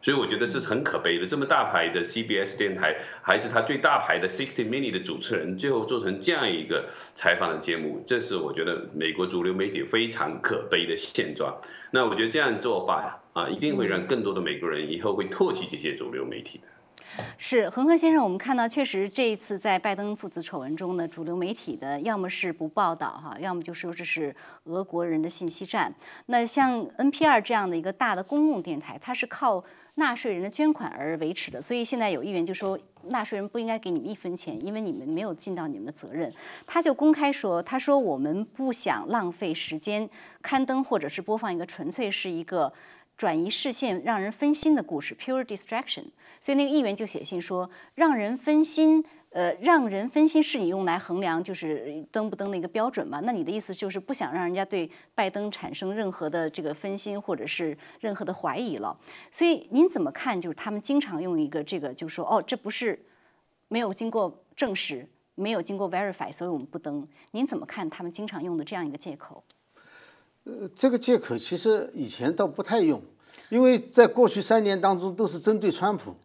[0.01, 11.55] 所以我觉得这是很可悲的，这么大牌的 CBS 电台，还是他最大牌的 Sixty m i n i 的主持人，最后做成这样一个采访的节目，这是我觉得美国主流媒体非常可悲的现状。
[11.91, 16.63] 那我觉得这样做法呀，啊，一定会让更多的美国人以后会唾弃这些主流媒体的。
[17.37, 24.33] 是恒河先生，我们看到确实这一次在拜登父子丑闻中呢，主流媒体的要么是不报道哈，要么就说这是
[24.63, 25.93] 俄国人的信息战。
[26.27, 29.61] 那像 NPR 这样的一个大的公共电台，它是靠
[29.95, 36.31] 纳税人的捐款而维持的，所以现在有议员就说纳税人不应该给你们一分钱，因为你们没有尽到你们的责任。
[36.65, 40.09] 他就公开说，他说我们不想浪费时间
[40.41, 42.71] 刊登或者是播放一个纯粹是一个。
[43.17, 46.05] 转移视线、让人分心的故事，pure distraction。
[46.39, 53.21] 所以那个议员就写信说，让人分心，呃，让人分心是你用来衡量就是登不登的一个标准吗？
[53.23, 58.97] 那你的意思就是不想让人家对拜登产生任何的这个分心或者是任何的怀疑了？
[59.31, 60.39] 所以您怎么看？
[60.39, 62.99] 就是他们经常用一个这个，就说哦，这不是
[63.69, 67.07] 没有经过证实，没有经过 verify，所以我们不登。
[67.31, 69.41] 您怎么看他们经常用的这样一个借口？
[70.43, 73.01] 呃，这个借口其实以前倒不太用，
[73.47, 76.15] 因为在过去三年当中都是针对川普，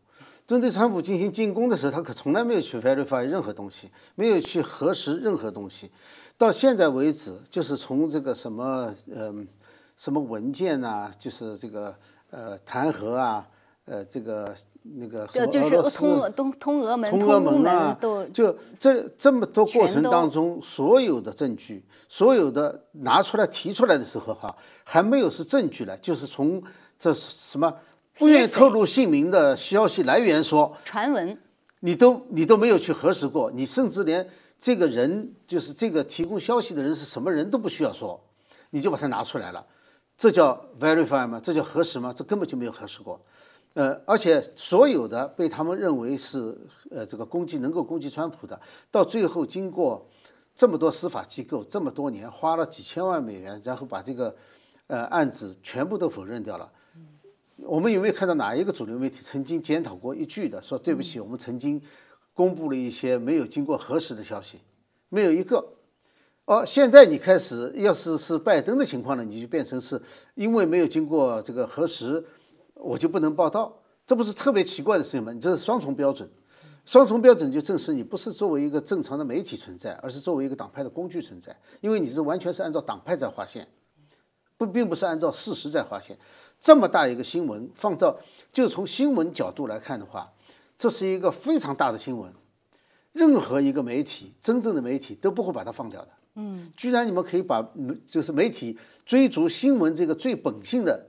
[0.47, 5.91] 针对川普进行进攻的时候，他可从来没有去 verify 任何东西，没有去核实任何东西。
[6.39, 9.35] 到现在为止，就是从这个什么呃
[9.97, 11.95] 什么文件呐，就是这个
[12.31, 13.47] 呃弹劾啊。
[13.89, 14.53] 呃，这个
[14.99, 17.97] 那个什么俄罗斯通通俄门、通俄门啊，
[18.35, 26.61] 就这这么多过程当中，所有的证据，所有的拿出来提出来的时候，哈，还没有是证据了，就是从
[26.99, 27.73] 这什么
[28.19, 31.39] 不愿意透露姓名的消息来源说传闻，
[31.81, 34.27] 你都你都没有去核实过，你甚至连
[34.59, 38.19] 这个人就是这个提供消息的人是什么人都不需要说，
[38.71, 39.65] 你就把它拿出来了，
[40.17, 41.39] 这叫 verify 吗？
[41.43, 42.11] 这叫核实吗？
[42.17, 43.21] 这根本就没有核实过。
[43.75, 46.57] 呃，而且所有的被他们认为是
[46.91, 48.59] 呃这个攻击能够攻击川普的，
[48.91, 50.09] 到最后经过
[50.55, 54.35] 这么多司法机构这么多年花了几千万美元，然后把这个
[54.87, 56.73] 呃案子全部都否认掉了。
[57.57, 61.81] 我们有没有看到哪一个主流媒体曾经检讨过一句的，说对不起，我们曾经
[62.33, 64.61] 公布了一些没有经过核实的消息，
[65.09, 65.73] 没有一个。
[66.45, 70.01] 哦，现在你开始要是是拜登的情况呢，你就变成是
[70.35, 72.25] 因为没有经过这个核实。
[72.75, 73.75] 我就不能报道，
[74.07, 75.33] 这不是特别奇怪的事情吗？
[75.33, 76.29] 你这是双重标准，
[76.85, 81.57] 双重标准就证实你不是作为一个正常的媒体存在，而是作为一个党派的工具存在。
[81.81, 83.67] 因为你是完全是按照党派在划线，
[84.59, 86.19] 不并不是按照事实在划线。
[86.61, 88.19] 这么大一个新闻，放到
[88.53, 90.33] 就从新闻角度来看的话，
[90.77, 92.33] 这是一个非常大的新闻，
[93.13, 96.09] 任何一个媒体，真正的媒体都不会把它放掉的。
[96.35, 97.67] 嗯，居然你们可以把
[98.07, 101.09] 就是媒体追逐新闻这个最本性的。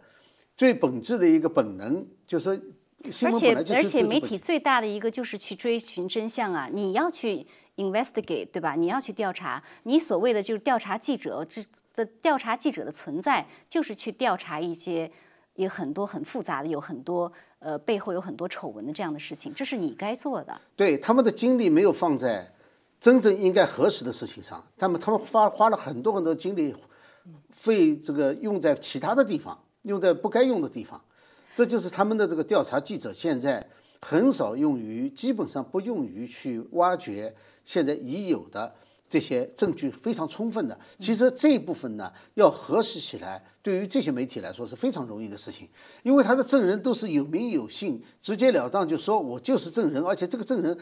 [0.55, 6.67] 最本质的一个本能，就是说，而且而且媒体最大的一个就是去追寻真相啊！
[6.73, 8.73] 你要去 investigate，对吧？
[8.73, 11.63] 你要去调查，你所谓的就是调查记者，这
[11.95, 15.11] 的调查记者的存在，就是去调查一些
[15.57, 20.61] 也很多很复杂的，有很多呃背后有很多丑闻的这样的事情，这是你该做的。
[20.75, 22.53] 对他们的精力没有放在
[22.99, 26.73] 真正应该核实的事情上，他们他们花花了很多很多精力，
[27.49, 31.01] 费这个用在其他的地方，用在不该用的地方，
[31.53, 33.67] 这就是他们的这个调查记者现在
[34.01, 38.73] 很少用于，基本上不用于去挖掘现在已有的。
[39.09, 45.69] 这些证据非常充分的，其实这一部分呢，要核实起来，对于这些媒体来说是非常容易的事情，
[46.03, 50.77] 因为他的证人都是有名有姓，直截了当就说我就是证人，而且这个证人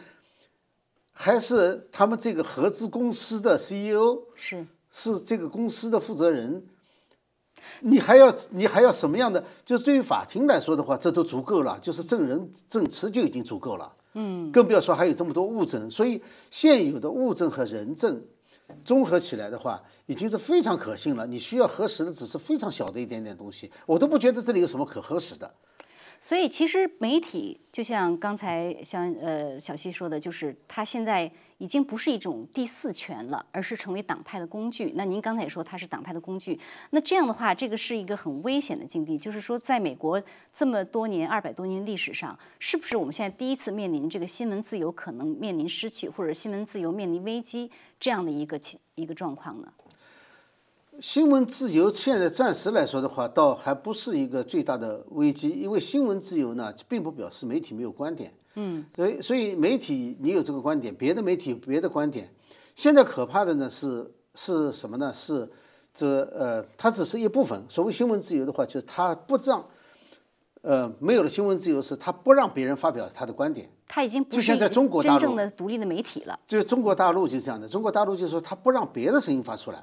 [1.11, 6.65] 还是他们这个合资公司的 CEO，是是这个公司的负责人。
[7.81, 9.43] 你还要你还要什么样的？
[9.65, 13.91] 就是对于法庭来说的话，这都足够了，就是证人证词就已经足够了。
[14.13, 15.89] 嗯，更不要说还有这么多物证。
[15.91, 18.23] 所以现有的物证和人证
[18.83, 21.27] 综合起来的话，已经是非常可信了。
[21.27, 25.53] 你需要核实的只是非常小的一点点东西，我都不觉得这里有什么可核实的。
[26.19, 31.31] 所以其实媒体就像刚才像呃小西说的，就是他现在。
[31.57, 34.91] 已经不是一种第四权了，而是成为党派的工具。
[34.95, 39.17] 那您刚才也说它是党派的工具，那这样的话，这个是一个很危险的境地。
[39.17, 40.21] 就是说，在美国
[40.53, 49.71] 这么多年、二百多年历史上，是不是我们现在第一次面临这个新闻自由可能面临失去，或者新闻自由面临危机这样的一个情一个状况呢？
[50.99, 58.33] 新闻自由现在暂时来说的话，倒还不是一个最大的危机，因为新闻自由呢，并不表示媒体没有观点。
[58.55, 62.29] 嗯，所以所以媒体你有这个观点，别的媒体有别的观点。
[62.75, 65.13] 现在可怕的呢是是什么呢？
[65.13, 65.49] 是
[65.93, 67.63] 这呃，它只是一部分。
[67.69, 69.65] 所谓新闻自由的话，就是它不让
[70.61, 73.69] 呃没有了新闻自由，是它不让别人发表他的观点。
[73.87, 76.37] 它已经不像在中国大陆真正的独立的媒体了。
[76.47, 79.81] 就是中国大陆就是这样的，中国大陆就是说它不让别的声音发出来，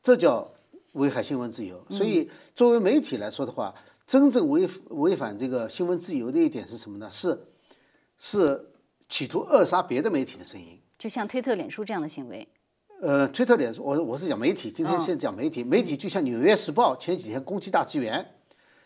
[0.00, 0.48] 这叫
[0.92, 1.84] 危害新闻自由。
[1.90, 3.74] 所以作为媒体来说的话，
[4.06, 7.08] 真正违违反这个新闻自由的一点是什么呢？
[7.10, 7.38] 是。
[8.24, 8.70] 是
[9.08, 12.46] 企图扼杀别的媒体的声音，就像推特、脸书这样的行为。
[13.00, 15.64] 呃，推特、脸书，我我是讲媒体，今天先讲媒体。
[15.64, 18.24] 媒体就像《纽约时报》前几天攻击大纪元，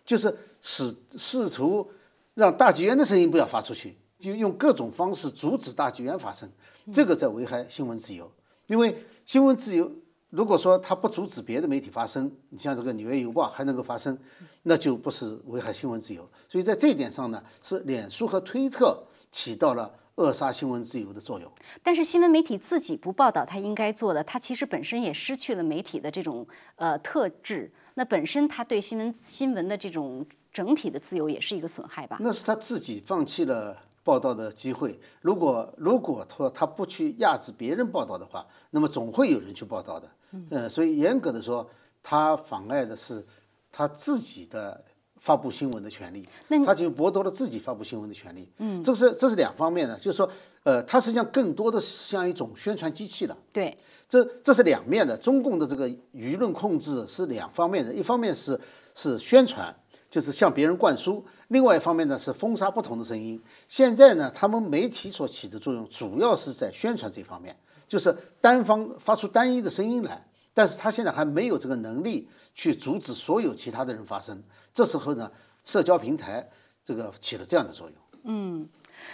[0.07, 1.87] 就是使试图
[2.33, 6.51] 让大纪元的声音不要发出去，就用各种方式阻止大纪元发生。
[6.90, 8.33] 这个在危害新闻自由，
[8.68, 9.92] 因为新闻自由，
[10.31, 14.18] 如果说它不阻止别的媒体发声，你像这个《纽约邮报》还能够发声，
[14.62, 16.27] 那就不是危害新闻自由。
[16.49, 18.99] 所以在这一点上呢，是脸书和推特。
[19.31, 21.51] 起到了扼杀新闻自由的作用，
[21.83, 27.71] 但是新闻媒体自己不报道他应该做的，他其实本身也失去了媒体的这种呃特质。
[27.95, 32.17] 那本身他对新闻新闻的这种整体的自由也是一个损害吧？
[32.21, 34.99] 那是他自己放弃了报道的机会。
[35.21, 40.11] 如果如果说他不去压制别人报道的话，那么总会有人去报道的。
[40.51, 41.69] 嗯，所以严格的说，
[42.03, 43.23] 他妨碍的是
[43.71, 44.83] 他自己的。
[45.19, 46.27] 发布新闻的权利，
[46.65, 48.49] 他就剥夺了自己发布新闻的权利。
[48.59, 50.31] 嗯，这是这是两方面的，就是说，
[50.63, 53.37] 呃，它实际上更多的是像一种宣传机器了。
[53.53, 53.77] 对，
[54.09, 55.17] 这这是两面的。
[55.17, 58.61] 中共的这个舆论控制是两方面的，一方面是
[58.95, 59.75] 是宣传，
[60.11, 63.43] 就是向别人灌输；另外一方面呢是封杀不同的声音。
[63.69, 67.57] 现在呢，他们媒体所起的作用主要是在宣传这方面，
[67.89, 70.25] 就是单方发出单一的声音来。
[70.57, 74.42] 但是他现在还没有这个能力去阻止所有其他的人发声。
[74.73, 75.31] 这时候呢，
[75.62, 76.49] 社交平台
[76.83, 77.97] 这个起了这样的作用。
[78.25, 78.66] 嗯，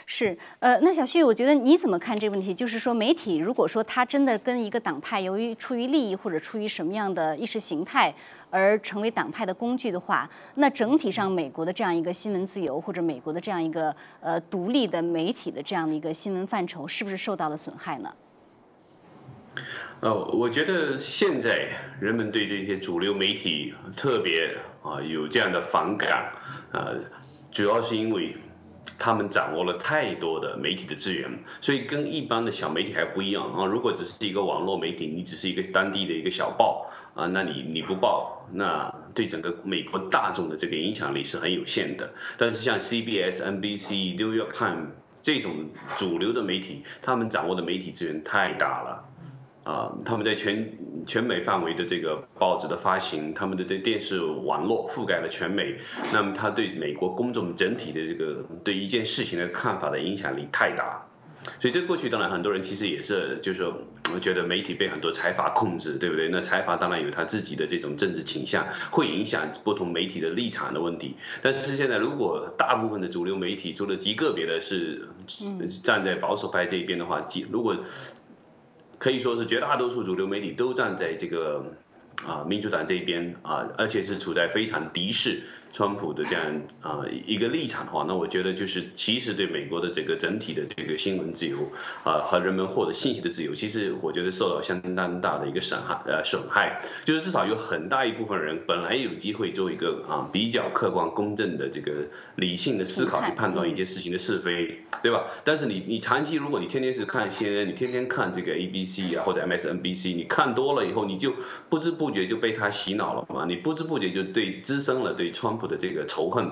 [0.06, 0.38] 是。
[0.60, 2.54] 呃，那小旭，我觉得你怎么看这个问题？
[2.54, 8.14] 就是说，媒体如果说他真的跟一个党派由于出于利益或者出于什么样的意识形态
[8.48, 18.14] 而成为党派的工具的话，那整体上美国的这样一个新闻自由或者美国的这样一个呃独立的媒体的这样的一个新闻范畴，是不是受到了损害呢？
[20.02, 21.68] 呃，我觉得现在
[22.00, 26.32] 人们对这些主流媒体特别啊有这样的反感，
[26.72, 26.98] 呃，
[27.52, 28.34] 主要是因为
[28.98, 33.64] 他们掌握了太多的媒体的资源，所以跟一般的小媒体还不一样啊。
[33.64, 42.10] 如果只是一个网络媒体，你只是一个当地的一个小报啊，那你你不报，那对整个美国大众的这个影响力是很有限的。
[42.36, 44.88] 但是像 CBS、NBC、New York Times
[45.22, 49.08] 这种主流的媒体，他们掌握的媒体资源太大了。
[49.64, 55.76] 啊，他们在全全美范围的这个报纸的发行，他们的这电视网络覆盖了全美，
[56.12, 61.06] 那么他对美国公众整体的这个对一件事情的看法的影响力太大，
[61.60, 63.72] 所以这过去当然很多人其实也是，就是说，
[64.12, 66.28] 我觉得媒体被很多财阀控制，对不对？
[66.28, 71.14] 那财阀当然有他自己的这种政治倾向，会影响不同媒体的立场的问题。
[71.40, 75.08] 但是现在如果大部分的主流媒体，除了极个别的是
[75.84, 77.76] 站在保守派这一边的话，极如果。
[79.02, 81.74] 可以说是绝大多数主流媒体都站在这个
[82.24, 85.42] 啊民主党这边啊，而且是处在非常敌视
[85.72, 91.56] 川普的这样啊一个立场的话，那我觉得就是其实对美国的这个整体的这个新闻自由
[92.04, 105.24] 啊和人们获得信息的自由，其实我觉得受到相当大的一个损害呃损害，就是至少有很大一部分人本来有机会做一个啊比较客观公正的这个理性的思考去判断一件事情的是非，对吧？
[105.44, 111.32] 但是你你长期如果你天天是看 CNN，你天天看这个 ABC 啊或者 MSNBC，你看多了以后，你就
[111.68, 115.72] 不知不觉就被他洗脑了嘛，你不知不觉就对滋生了对川普。
[115.72, 116.50] 的这个仇恨，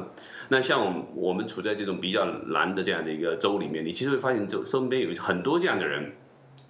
[0.49, 6.13] 那像我们处在这种比较难的这样的一个州里面，你其实会发现，就身边有很多这样的人，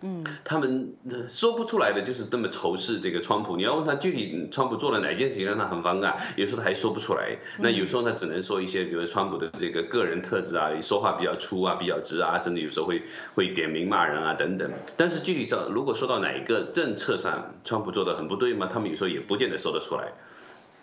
[0.01, 0.97] 嗯，他们
[1.29, 3.57] 说不出来的就是这么仇视这个川普。
[3.57, 7.37] 你要问他具体川普做了哪件事情让他很反感，有时候他还说不出来。
[7.59, 13.03] 那有时候他只能说一些，比如川普的这个个人特质啊，说话比较粗啊，比较直啊，甚至有时候会
[13.37, 14.69] 会点名骂人啊等等。
[14.97, 20.11] 但是具体上，如果说到哪一个政策上川普做的很不对嘛，他们有时候也不见得说得出来。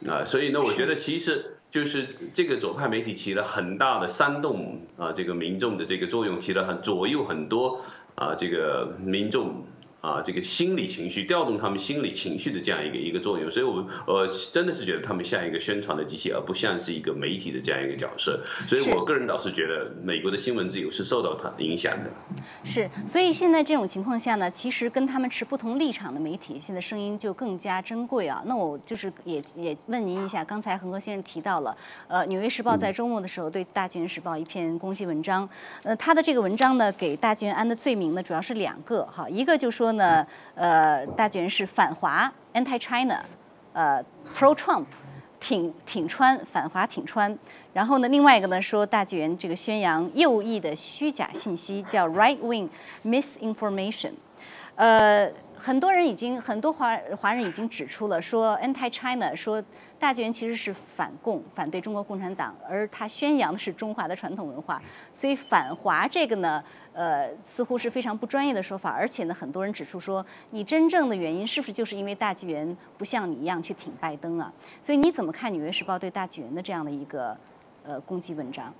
[0.05, 1.53] 啊，所以呢，我觉得其实。
[1.69, 7.81] 就是这个左派媒体起了很大的煽动啊，这个民众的这个作用，起了很左右很多
[8.15, 9.65] 啊，这个民众。
[10.07, 18.41] 啊，这个心理情绪调动他们心理情绪的这样一个一个作用，所以，我们呃真的是觉得他们像一个宣传的机器，而不像是一个媒体的这样一个角色。
[18.69, 22.09] 所以我个人倒是觉得，美国的新闻自由是受到它影响的。
[22.63, 28.41] 是，所以现在这种情况下呢，其实跟他们持不同立场的媒体，现在声音就更加珍贵啊。
[28.45, 31.75] 那我就是也也问您一下，刚才恒河先生提到了，
[32.07, 35.47] 呃，《纽约时报》在周末的时候对《大纪元时报》一篇攻击文章，
[35.83, 39.91] 呃，他的这个文章呢，给大纪元安的罪名呢，主要是两个哈，一个就说。
[39.97, 40.25] 呢
[40.55, 43.19] 呃，大卷是反华 （anti-China），
[43.73, 44.85] 呃，pro-Trump，
[45.39, 47.37] 挺挺川，反华挺川。
[47.73, 52.69] 然后呢，另外一个呢说大卷这个宣扬右翼的虚假信息，叫 right-wing
[53.03, 54.13] misinformation。
[54.75, 59.63] 呃，很多人已经很多华华人已经指出了，说 anti-China，说
[59.99, 64.81] 大纪元其实是反共，反对中国共产党，而他宣扬的是中华的传统文化，
[65.11, 66.63] 所以反华这个呢。
[66.97, 74.51] 呃，似乎是非常不专业的说法，而且呢，很多人指出说，你真正的原因是不是就是因为大纪元不像你一样去挺拜登啊？
[74.81, 77.37] 所以你怎么看《纽约时报》对大纪元的这样的一个
[77.83, 78.73] 呃攻击文章？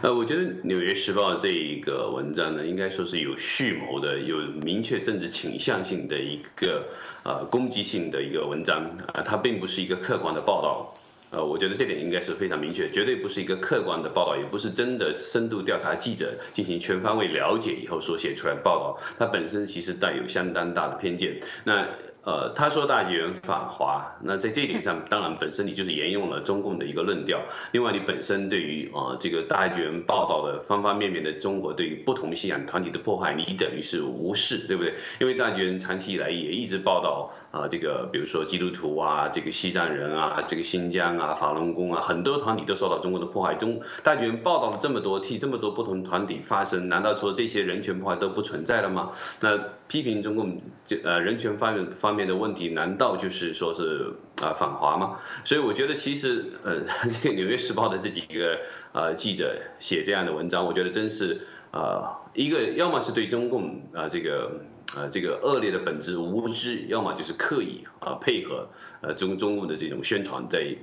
[0.00, 6.86] 呃，我觉得《纽约时报》这一个文章呢，应该说是有蓄谋的、有明确政治倾向性的一个
[7.24, 10.94] 呃攻击性的一个文章啊，它并不是一个客观的报道。
[11.34, 21.40] 呃，我觉得这点应该是非常明确，绝对不是一个客观的报道，也不是真的深度调查记者进行全方位了解以后所写出来的报道，它本身其实带有相当大的偏见。
[21.64, 21.86] 那。
[22.24, 27.38] 呃，他说大纪元反华，那在这一点上，当然本身你就是沿用了中共的一个论调。
[27.72, 34.94] 另外，你本身对于啊这个大纪元报道的方方面面的中国对于不同信仰团体的迫害，你等于是无视，对不对？
[35.20, 43.54] 因为大纪元长期以来也一直报道啊这个，比如说基督徒啊，这个西藏人啊，这个新疆啊，法轮功啊，很多团体都受到中国的迫害。
[43.54, 49.10] 中大纪元报道了这么多，替这么多不同团体发声，难道说这些人权破坏都不存在了吗？
[49.40, 49.58] 那
[49.88, 52.13] 批评中共这呃人权方面方。
[52.14, 55.18] 面的问题难道就是说是啊反华吗？
[55.44, 58.60] 所以我觉得其实呃 这个《纽约时报》的这几个
[58.92, 64.60] 呃记者写这样的文章，我觉得真是呃一个要么是对中共啊这个
[64.96, 68.68] 呃这个恶劣的本质无知，要么就是刻意啊配合
[69.00, 70.76] 呃中中共的这种宣传在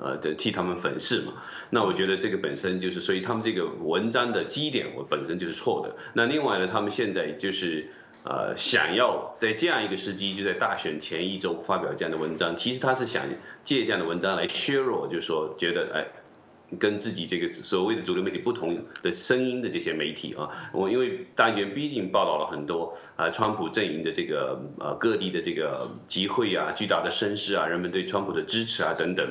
[0.00, 1.32] 呃的替他们粉饰嘛。
[1.70, 5.96] 那我觉得这个本身就是所以他们这个文章的基点我本身就是错的。
[6.14, 7.90] 那另外呢，他们现在就是。
[8.24, 13.24] 呃，想要在这样一个时机，就在大选前一周发表这样的文章，其实他是想
[13.64, 16.04] 借这样的文章来削弱，就是说觉得哎，
[16.78, 29.26] 跟自己这个所谓的主流媒体不同的声音的这些媒体啊，我因为大选毕竟报道了很多啊，川普阵营的这个呃各地的这个集会啊，巨大的声势啊，人们对川普的支持啊等等。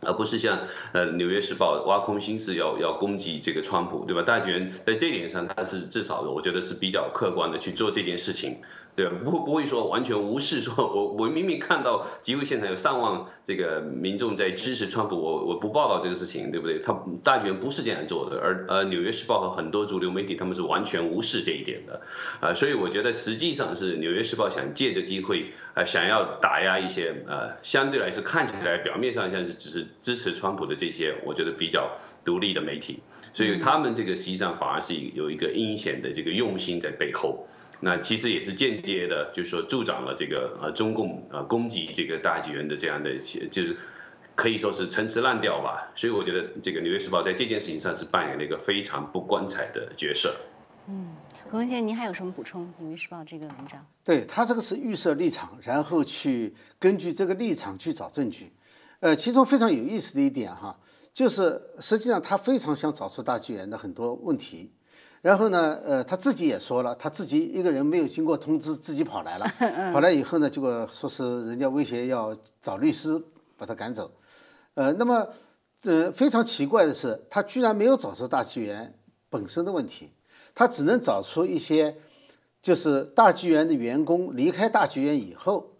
[0.00, 0.60] 而不是像
[0.92, 4.22] 呃《纽约时报》挖空心思要要攻击这个川普，对吧？
[4.22, 8.58] 大纪元在这点上，他是至少我觉得是比较客观的去做这件事情。
[8.98, 16.80] 对，不不会说完全无视，说我我明明看到集会现场有上万这个民众在支持川普，我我不报道这个事情，对不对？
[16.80, 22.00] 他大选不是这样做的，而呃《纽约时报》和很多主流媒体他们是完全无视这一点的，
[22.40, 31.92] 啊，所以我觉得实际上是《纽约时报》想借着机会，呃，想要打压一些呃相对来说看起来表面上像是只是支持川普的这些，我觉得比较
[32.24, 32.98] 独立的媒体，
[33.32, 37.46] 所以他们这个实际上反而是有一个阴险的这个用心在背后。
[37.80, 43.16] 那其实也是间接的，就是说助长了这个呃中共呃攻击这个大纪元的这样的，
[43.50, 43.76] 就是
[44.34, 45.92] 可以说是陈词滥调吧。
[45.94, 50.34] 所以我觉得这个《纽约时报》在这件事情上是扮演了一个非常不光彩的角色。
[50.88, 51.14] 嗯，
[51.50, 52.62] 何文先生，您还有什么补充？
[52.78, 53.86] 《纽约时报》这个文章？
[54.02, 58.52] 对他这个是预设立场，然后去根据这个立场去找证据。
[59.00, 60.76] 呃，其中非常有意思的一点哈，
[61.12, 64.72] 就是实际上他非常想找出大纪元的很多问题。
[65.20, 69.46] 然后呢，呃，他自己也说了，他自己一个人没有经过通知，自己跑来了。
[69.92, 73.20] 跑来以后呢，结果说是人家威胁要找律师
[73.56, 74.10] 把他赶走。
[74.74, 75.28] 呃，那么，
[75.82, 78.94] 呃，非常奇怪的是，他居然没有找出大纪元
[79.28, 80.12] 本身的问题，
[80.54, 81.96] 他只能找出一些，
[82.62, 85.72] 就是大纪元的员工离开大纪元以后，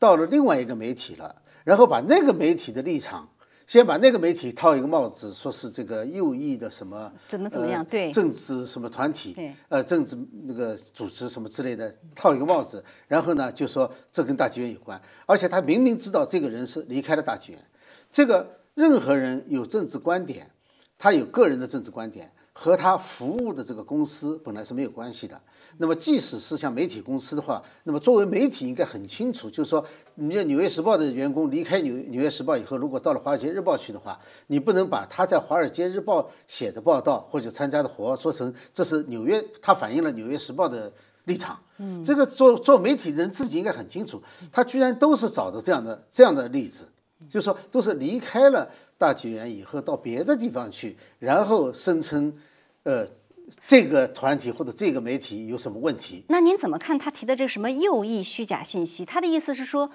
[0.00, 3.28] 到了另外一个媒体了，然后把那个媒体的立场。
[3.70, 8.10] 先把那个媒体套一个帽子，说是这个右翼的什么怎么怎么样，对。
[8.10, 9.54] 政治什么团体，对。
[9.68, 17.64] 呃政治那个组织什么之类的，套一个帽子，然后呢就说这跟大剧院有关，而且他明明知道这个人是离开了大剧院，
[18.10, 20.50] 这个任何人有政治观点，
[20.98, 22.32] 他有个人的政治观点。
[22.62, 25.40] 和他服务的这个公司本来是没有关系的。
[25.78, 29.82] 那么，即使是像媒体公司的话，那么作为媒体应该很清楚，就是说，
[30.16, 40.92] 你《纽约时报》的员工离开纽《纽约时报》以后，如果到了《华尔街日报》去的话，你不能把他在《华尔街日报》写的报道或者参加的活说成这是纽约，他反映了《纽约时报》的
[41.24, 41.58] 立场。
[41.78, 44.22] 嗯，这个做做媒体的人自己应该很清楚。
[44.52, 46.84] 他居然都是找的这样的这样的例子，
[47.30, 52.30] 就是说都是离开了大纪元以后到别的地方去，然后声称。
[52.84, 53.06] 呃，
[53.66, 56.24] 这个团体或者这个媒体有什么问题？
[56.28, 59.04] 那您怎么看他提的这个什么右翼虚假信息？
[59.04, 59.90] 他的意思是说，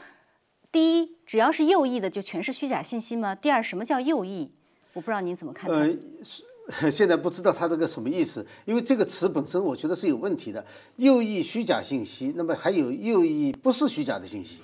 [0.71, 3.33] 第一，只要是右翼的就全是虚假信息吗？
[3.33, 4.51] 第二，什么叫右翼？
[4.93, 5.69] 我不知道您怎么看。
[5.71, 5.89] 呃，
[6.91, 10.63] 现在不知道他这个什么意思，因为这个词本身我觉得是有问题的。
[10.97, 14.61] 右翼虚假信息，那么还有右翼不是虚假的信息。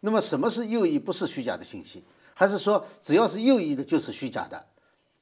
[0.00, 2.04] 那么什么是右翼不是虚假的信息？
[2.34, 4.64] 还是说只要是右翼的就是虚假的？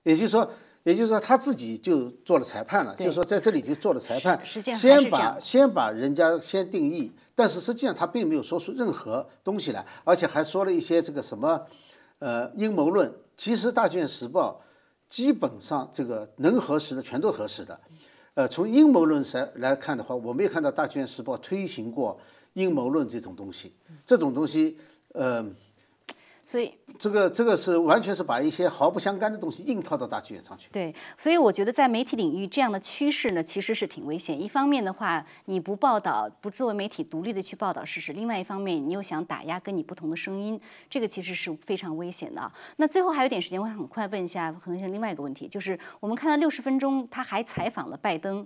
[0.03, 0.51] 也就是说。
[0.85, 11.67] 也就是说，他自己就做了裁判了，就是说在这里就做了裁判，先把先把人家先定义，但是实际上他并没有说出任何东西来，而且还说了一些这个什么，
[12.19, 13.13] 呃，阴谋论。
[13.37, 14.61] 其实《大卷时报》
[15.13, 17.81] 基本上这个能核实的全都核实的，
[18.35, 22.19] 呃，从阴谋论上来看的话，我没有看到《大卷时报》推行过
[22.55, 23.73] 阴谋论这种东西，
[24.05, 24.77] 这种东西，
[25.13, 25.47] 呃。
[26.45, 30.69] 所以这个这个是完全是把一些毫不相干的东西硬套到大剧院上去。
[30.73, 34.41] 对，所以我觉得在媒体领域这样的趋势呢，其实是挺危险。
[34.41, 42.53] 一方面的话，你不报道，不作为媒体独立的去报道事实；另外一方面，你又想打压跟你不同的声音，这个其实是非常危险的。
[42.77, 48.45] 那最后还有点时间，我很快问一下可能是另外一个问题，就是我们看到六十分钟，他还采访了拜登。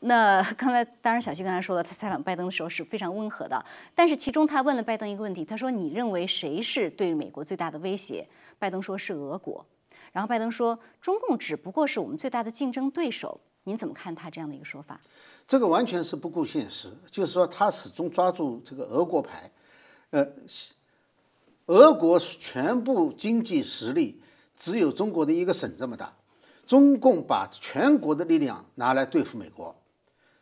[0.00, 3.64] 那 刚才当然，小西刚才说了，他采访拜登的时候是非常温和的。
[3.94, 8.26] 但是其中他问了拜登一个问题，他说：“你认为谁是对美国最大的威胁？”
[8.58, 9.64] 拜登说是俄国。
[10.12, 14.98] 然后拜登说：“中共只不过是我们最大的竞争对手。”您怎么看他这样的一个说法？
[15.46, 19.50] 这个完全是不顾现实，就是说他始终抓住这个俄国牌。
[20.10, 20.26] 呃，
[21.66, 24.22] 俄国全部经济实力
[24.56, 26.10] 只有中国的一个省这么大，
[26.66, 29.74] 中共把全国的力量拿来对付美国。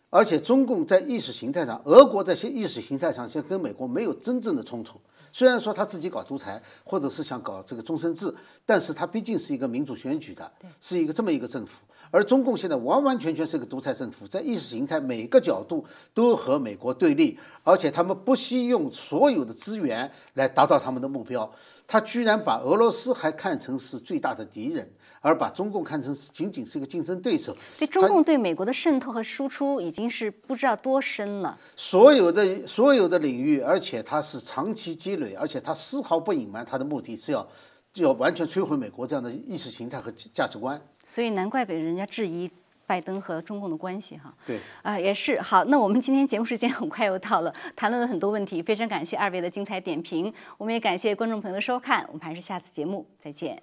[0.09, 5.01] 而且中共在意识形态上，俄国在些意识形态上，现在跟美国没有真正的冲突。
[5.33, 8.35] 虽然说他自己搞独裁，或者是想搞这个终身制，
[8.65, 10.51] 但是他毕竟是一个民主选举的，
[10.81, 11.83] 是一个这么一个政府。
[12.11, 15.85] 而中共现在完完全全是个独裁政府，在意识形态每个角度
[16.15, 21.51] 都和美国对立，而且他们不惜用所有的资源来达到他们的目标。
[21.87, 24.89] 他居然把俄罗斯还看成是最大的敌人。
[25.27, 31.59] 而把中共看成是仅仅是一个竞争对手，对中共对美国的渗透和输出已经是不知道多深了。
[31.75, 37.45] 所有的所有的领域，而且它是长期积累，而且它丝毫不隐瞒它的目的是要
[37.93, 40.81] 就要完全摧毁美国这样的意识形态和价值观。
[41.05, 42.49] 所以难怪被人家质疑
[42.87, 44.33] 拜登和中共的关系哈。
[44.47, 45.65] 对啊，也是好。
[45.65, 53.61] 那我们今天节目时间很快又到了，谈论了很多问题，非常感谢二位的精彩点评，我们也感谢观众朋友的收看，我们还是下次节目再见。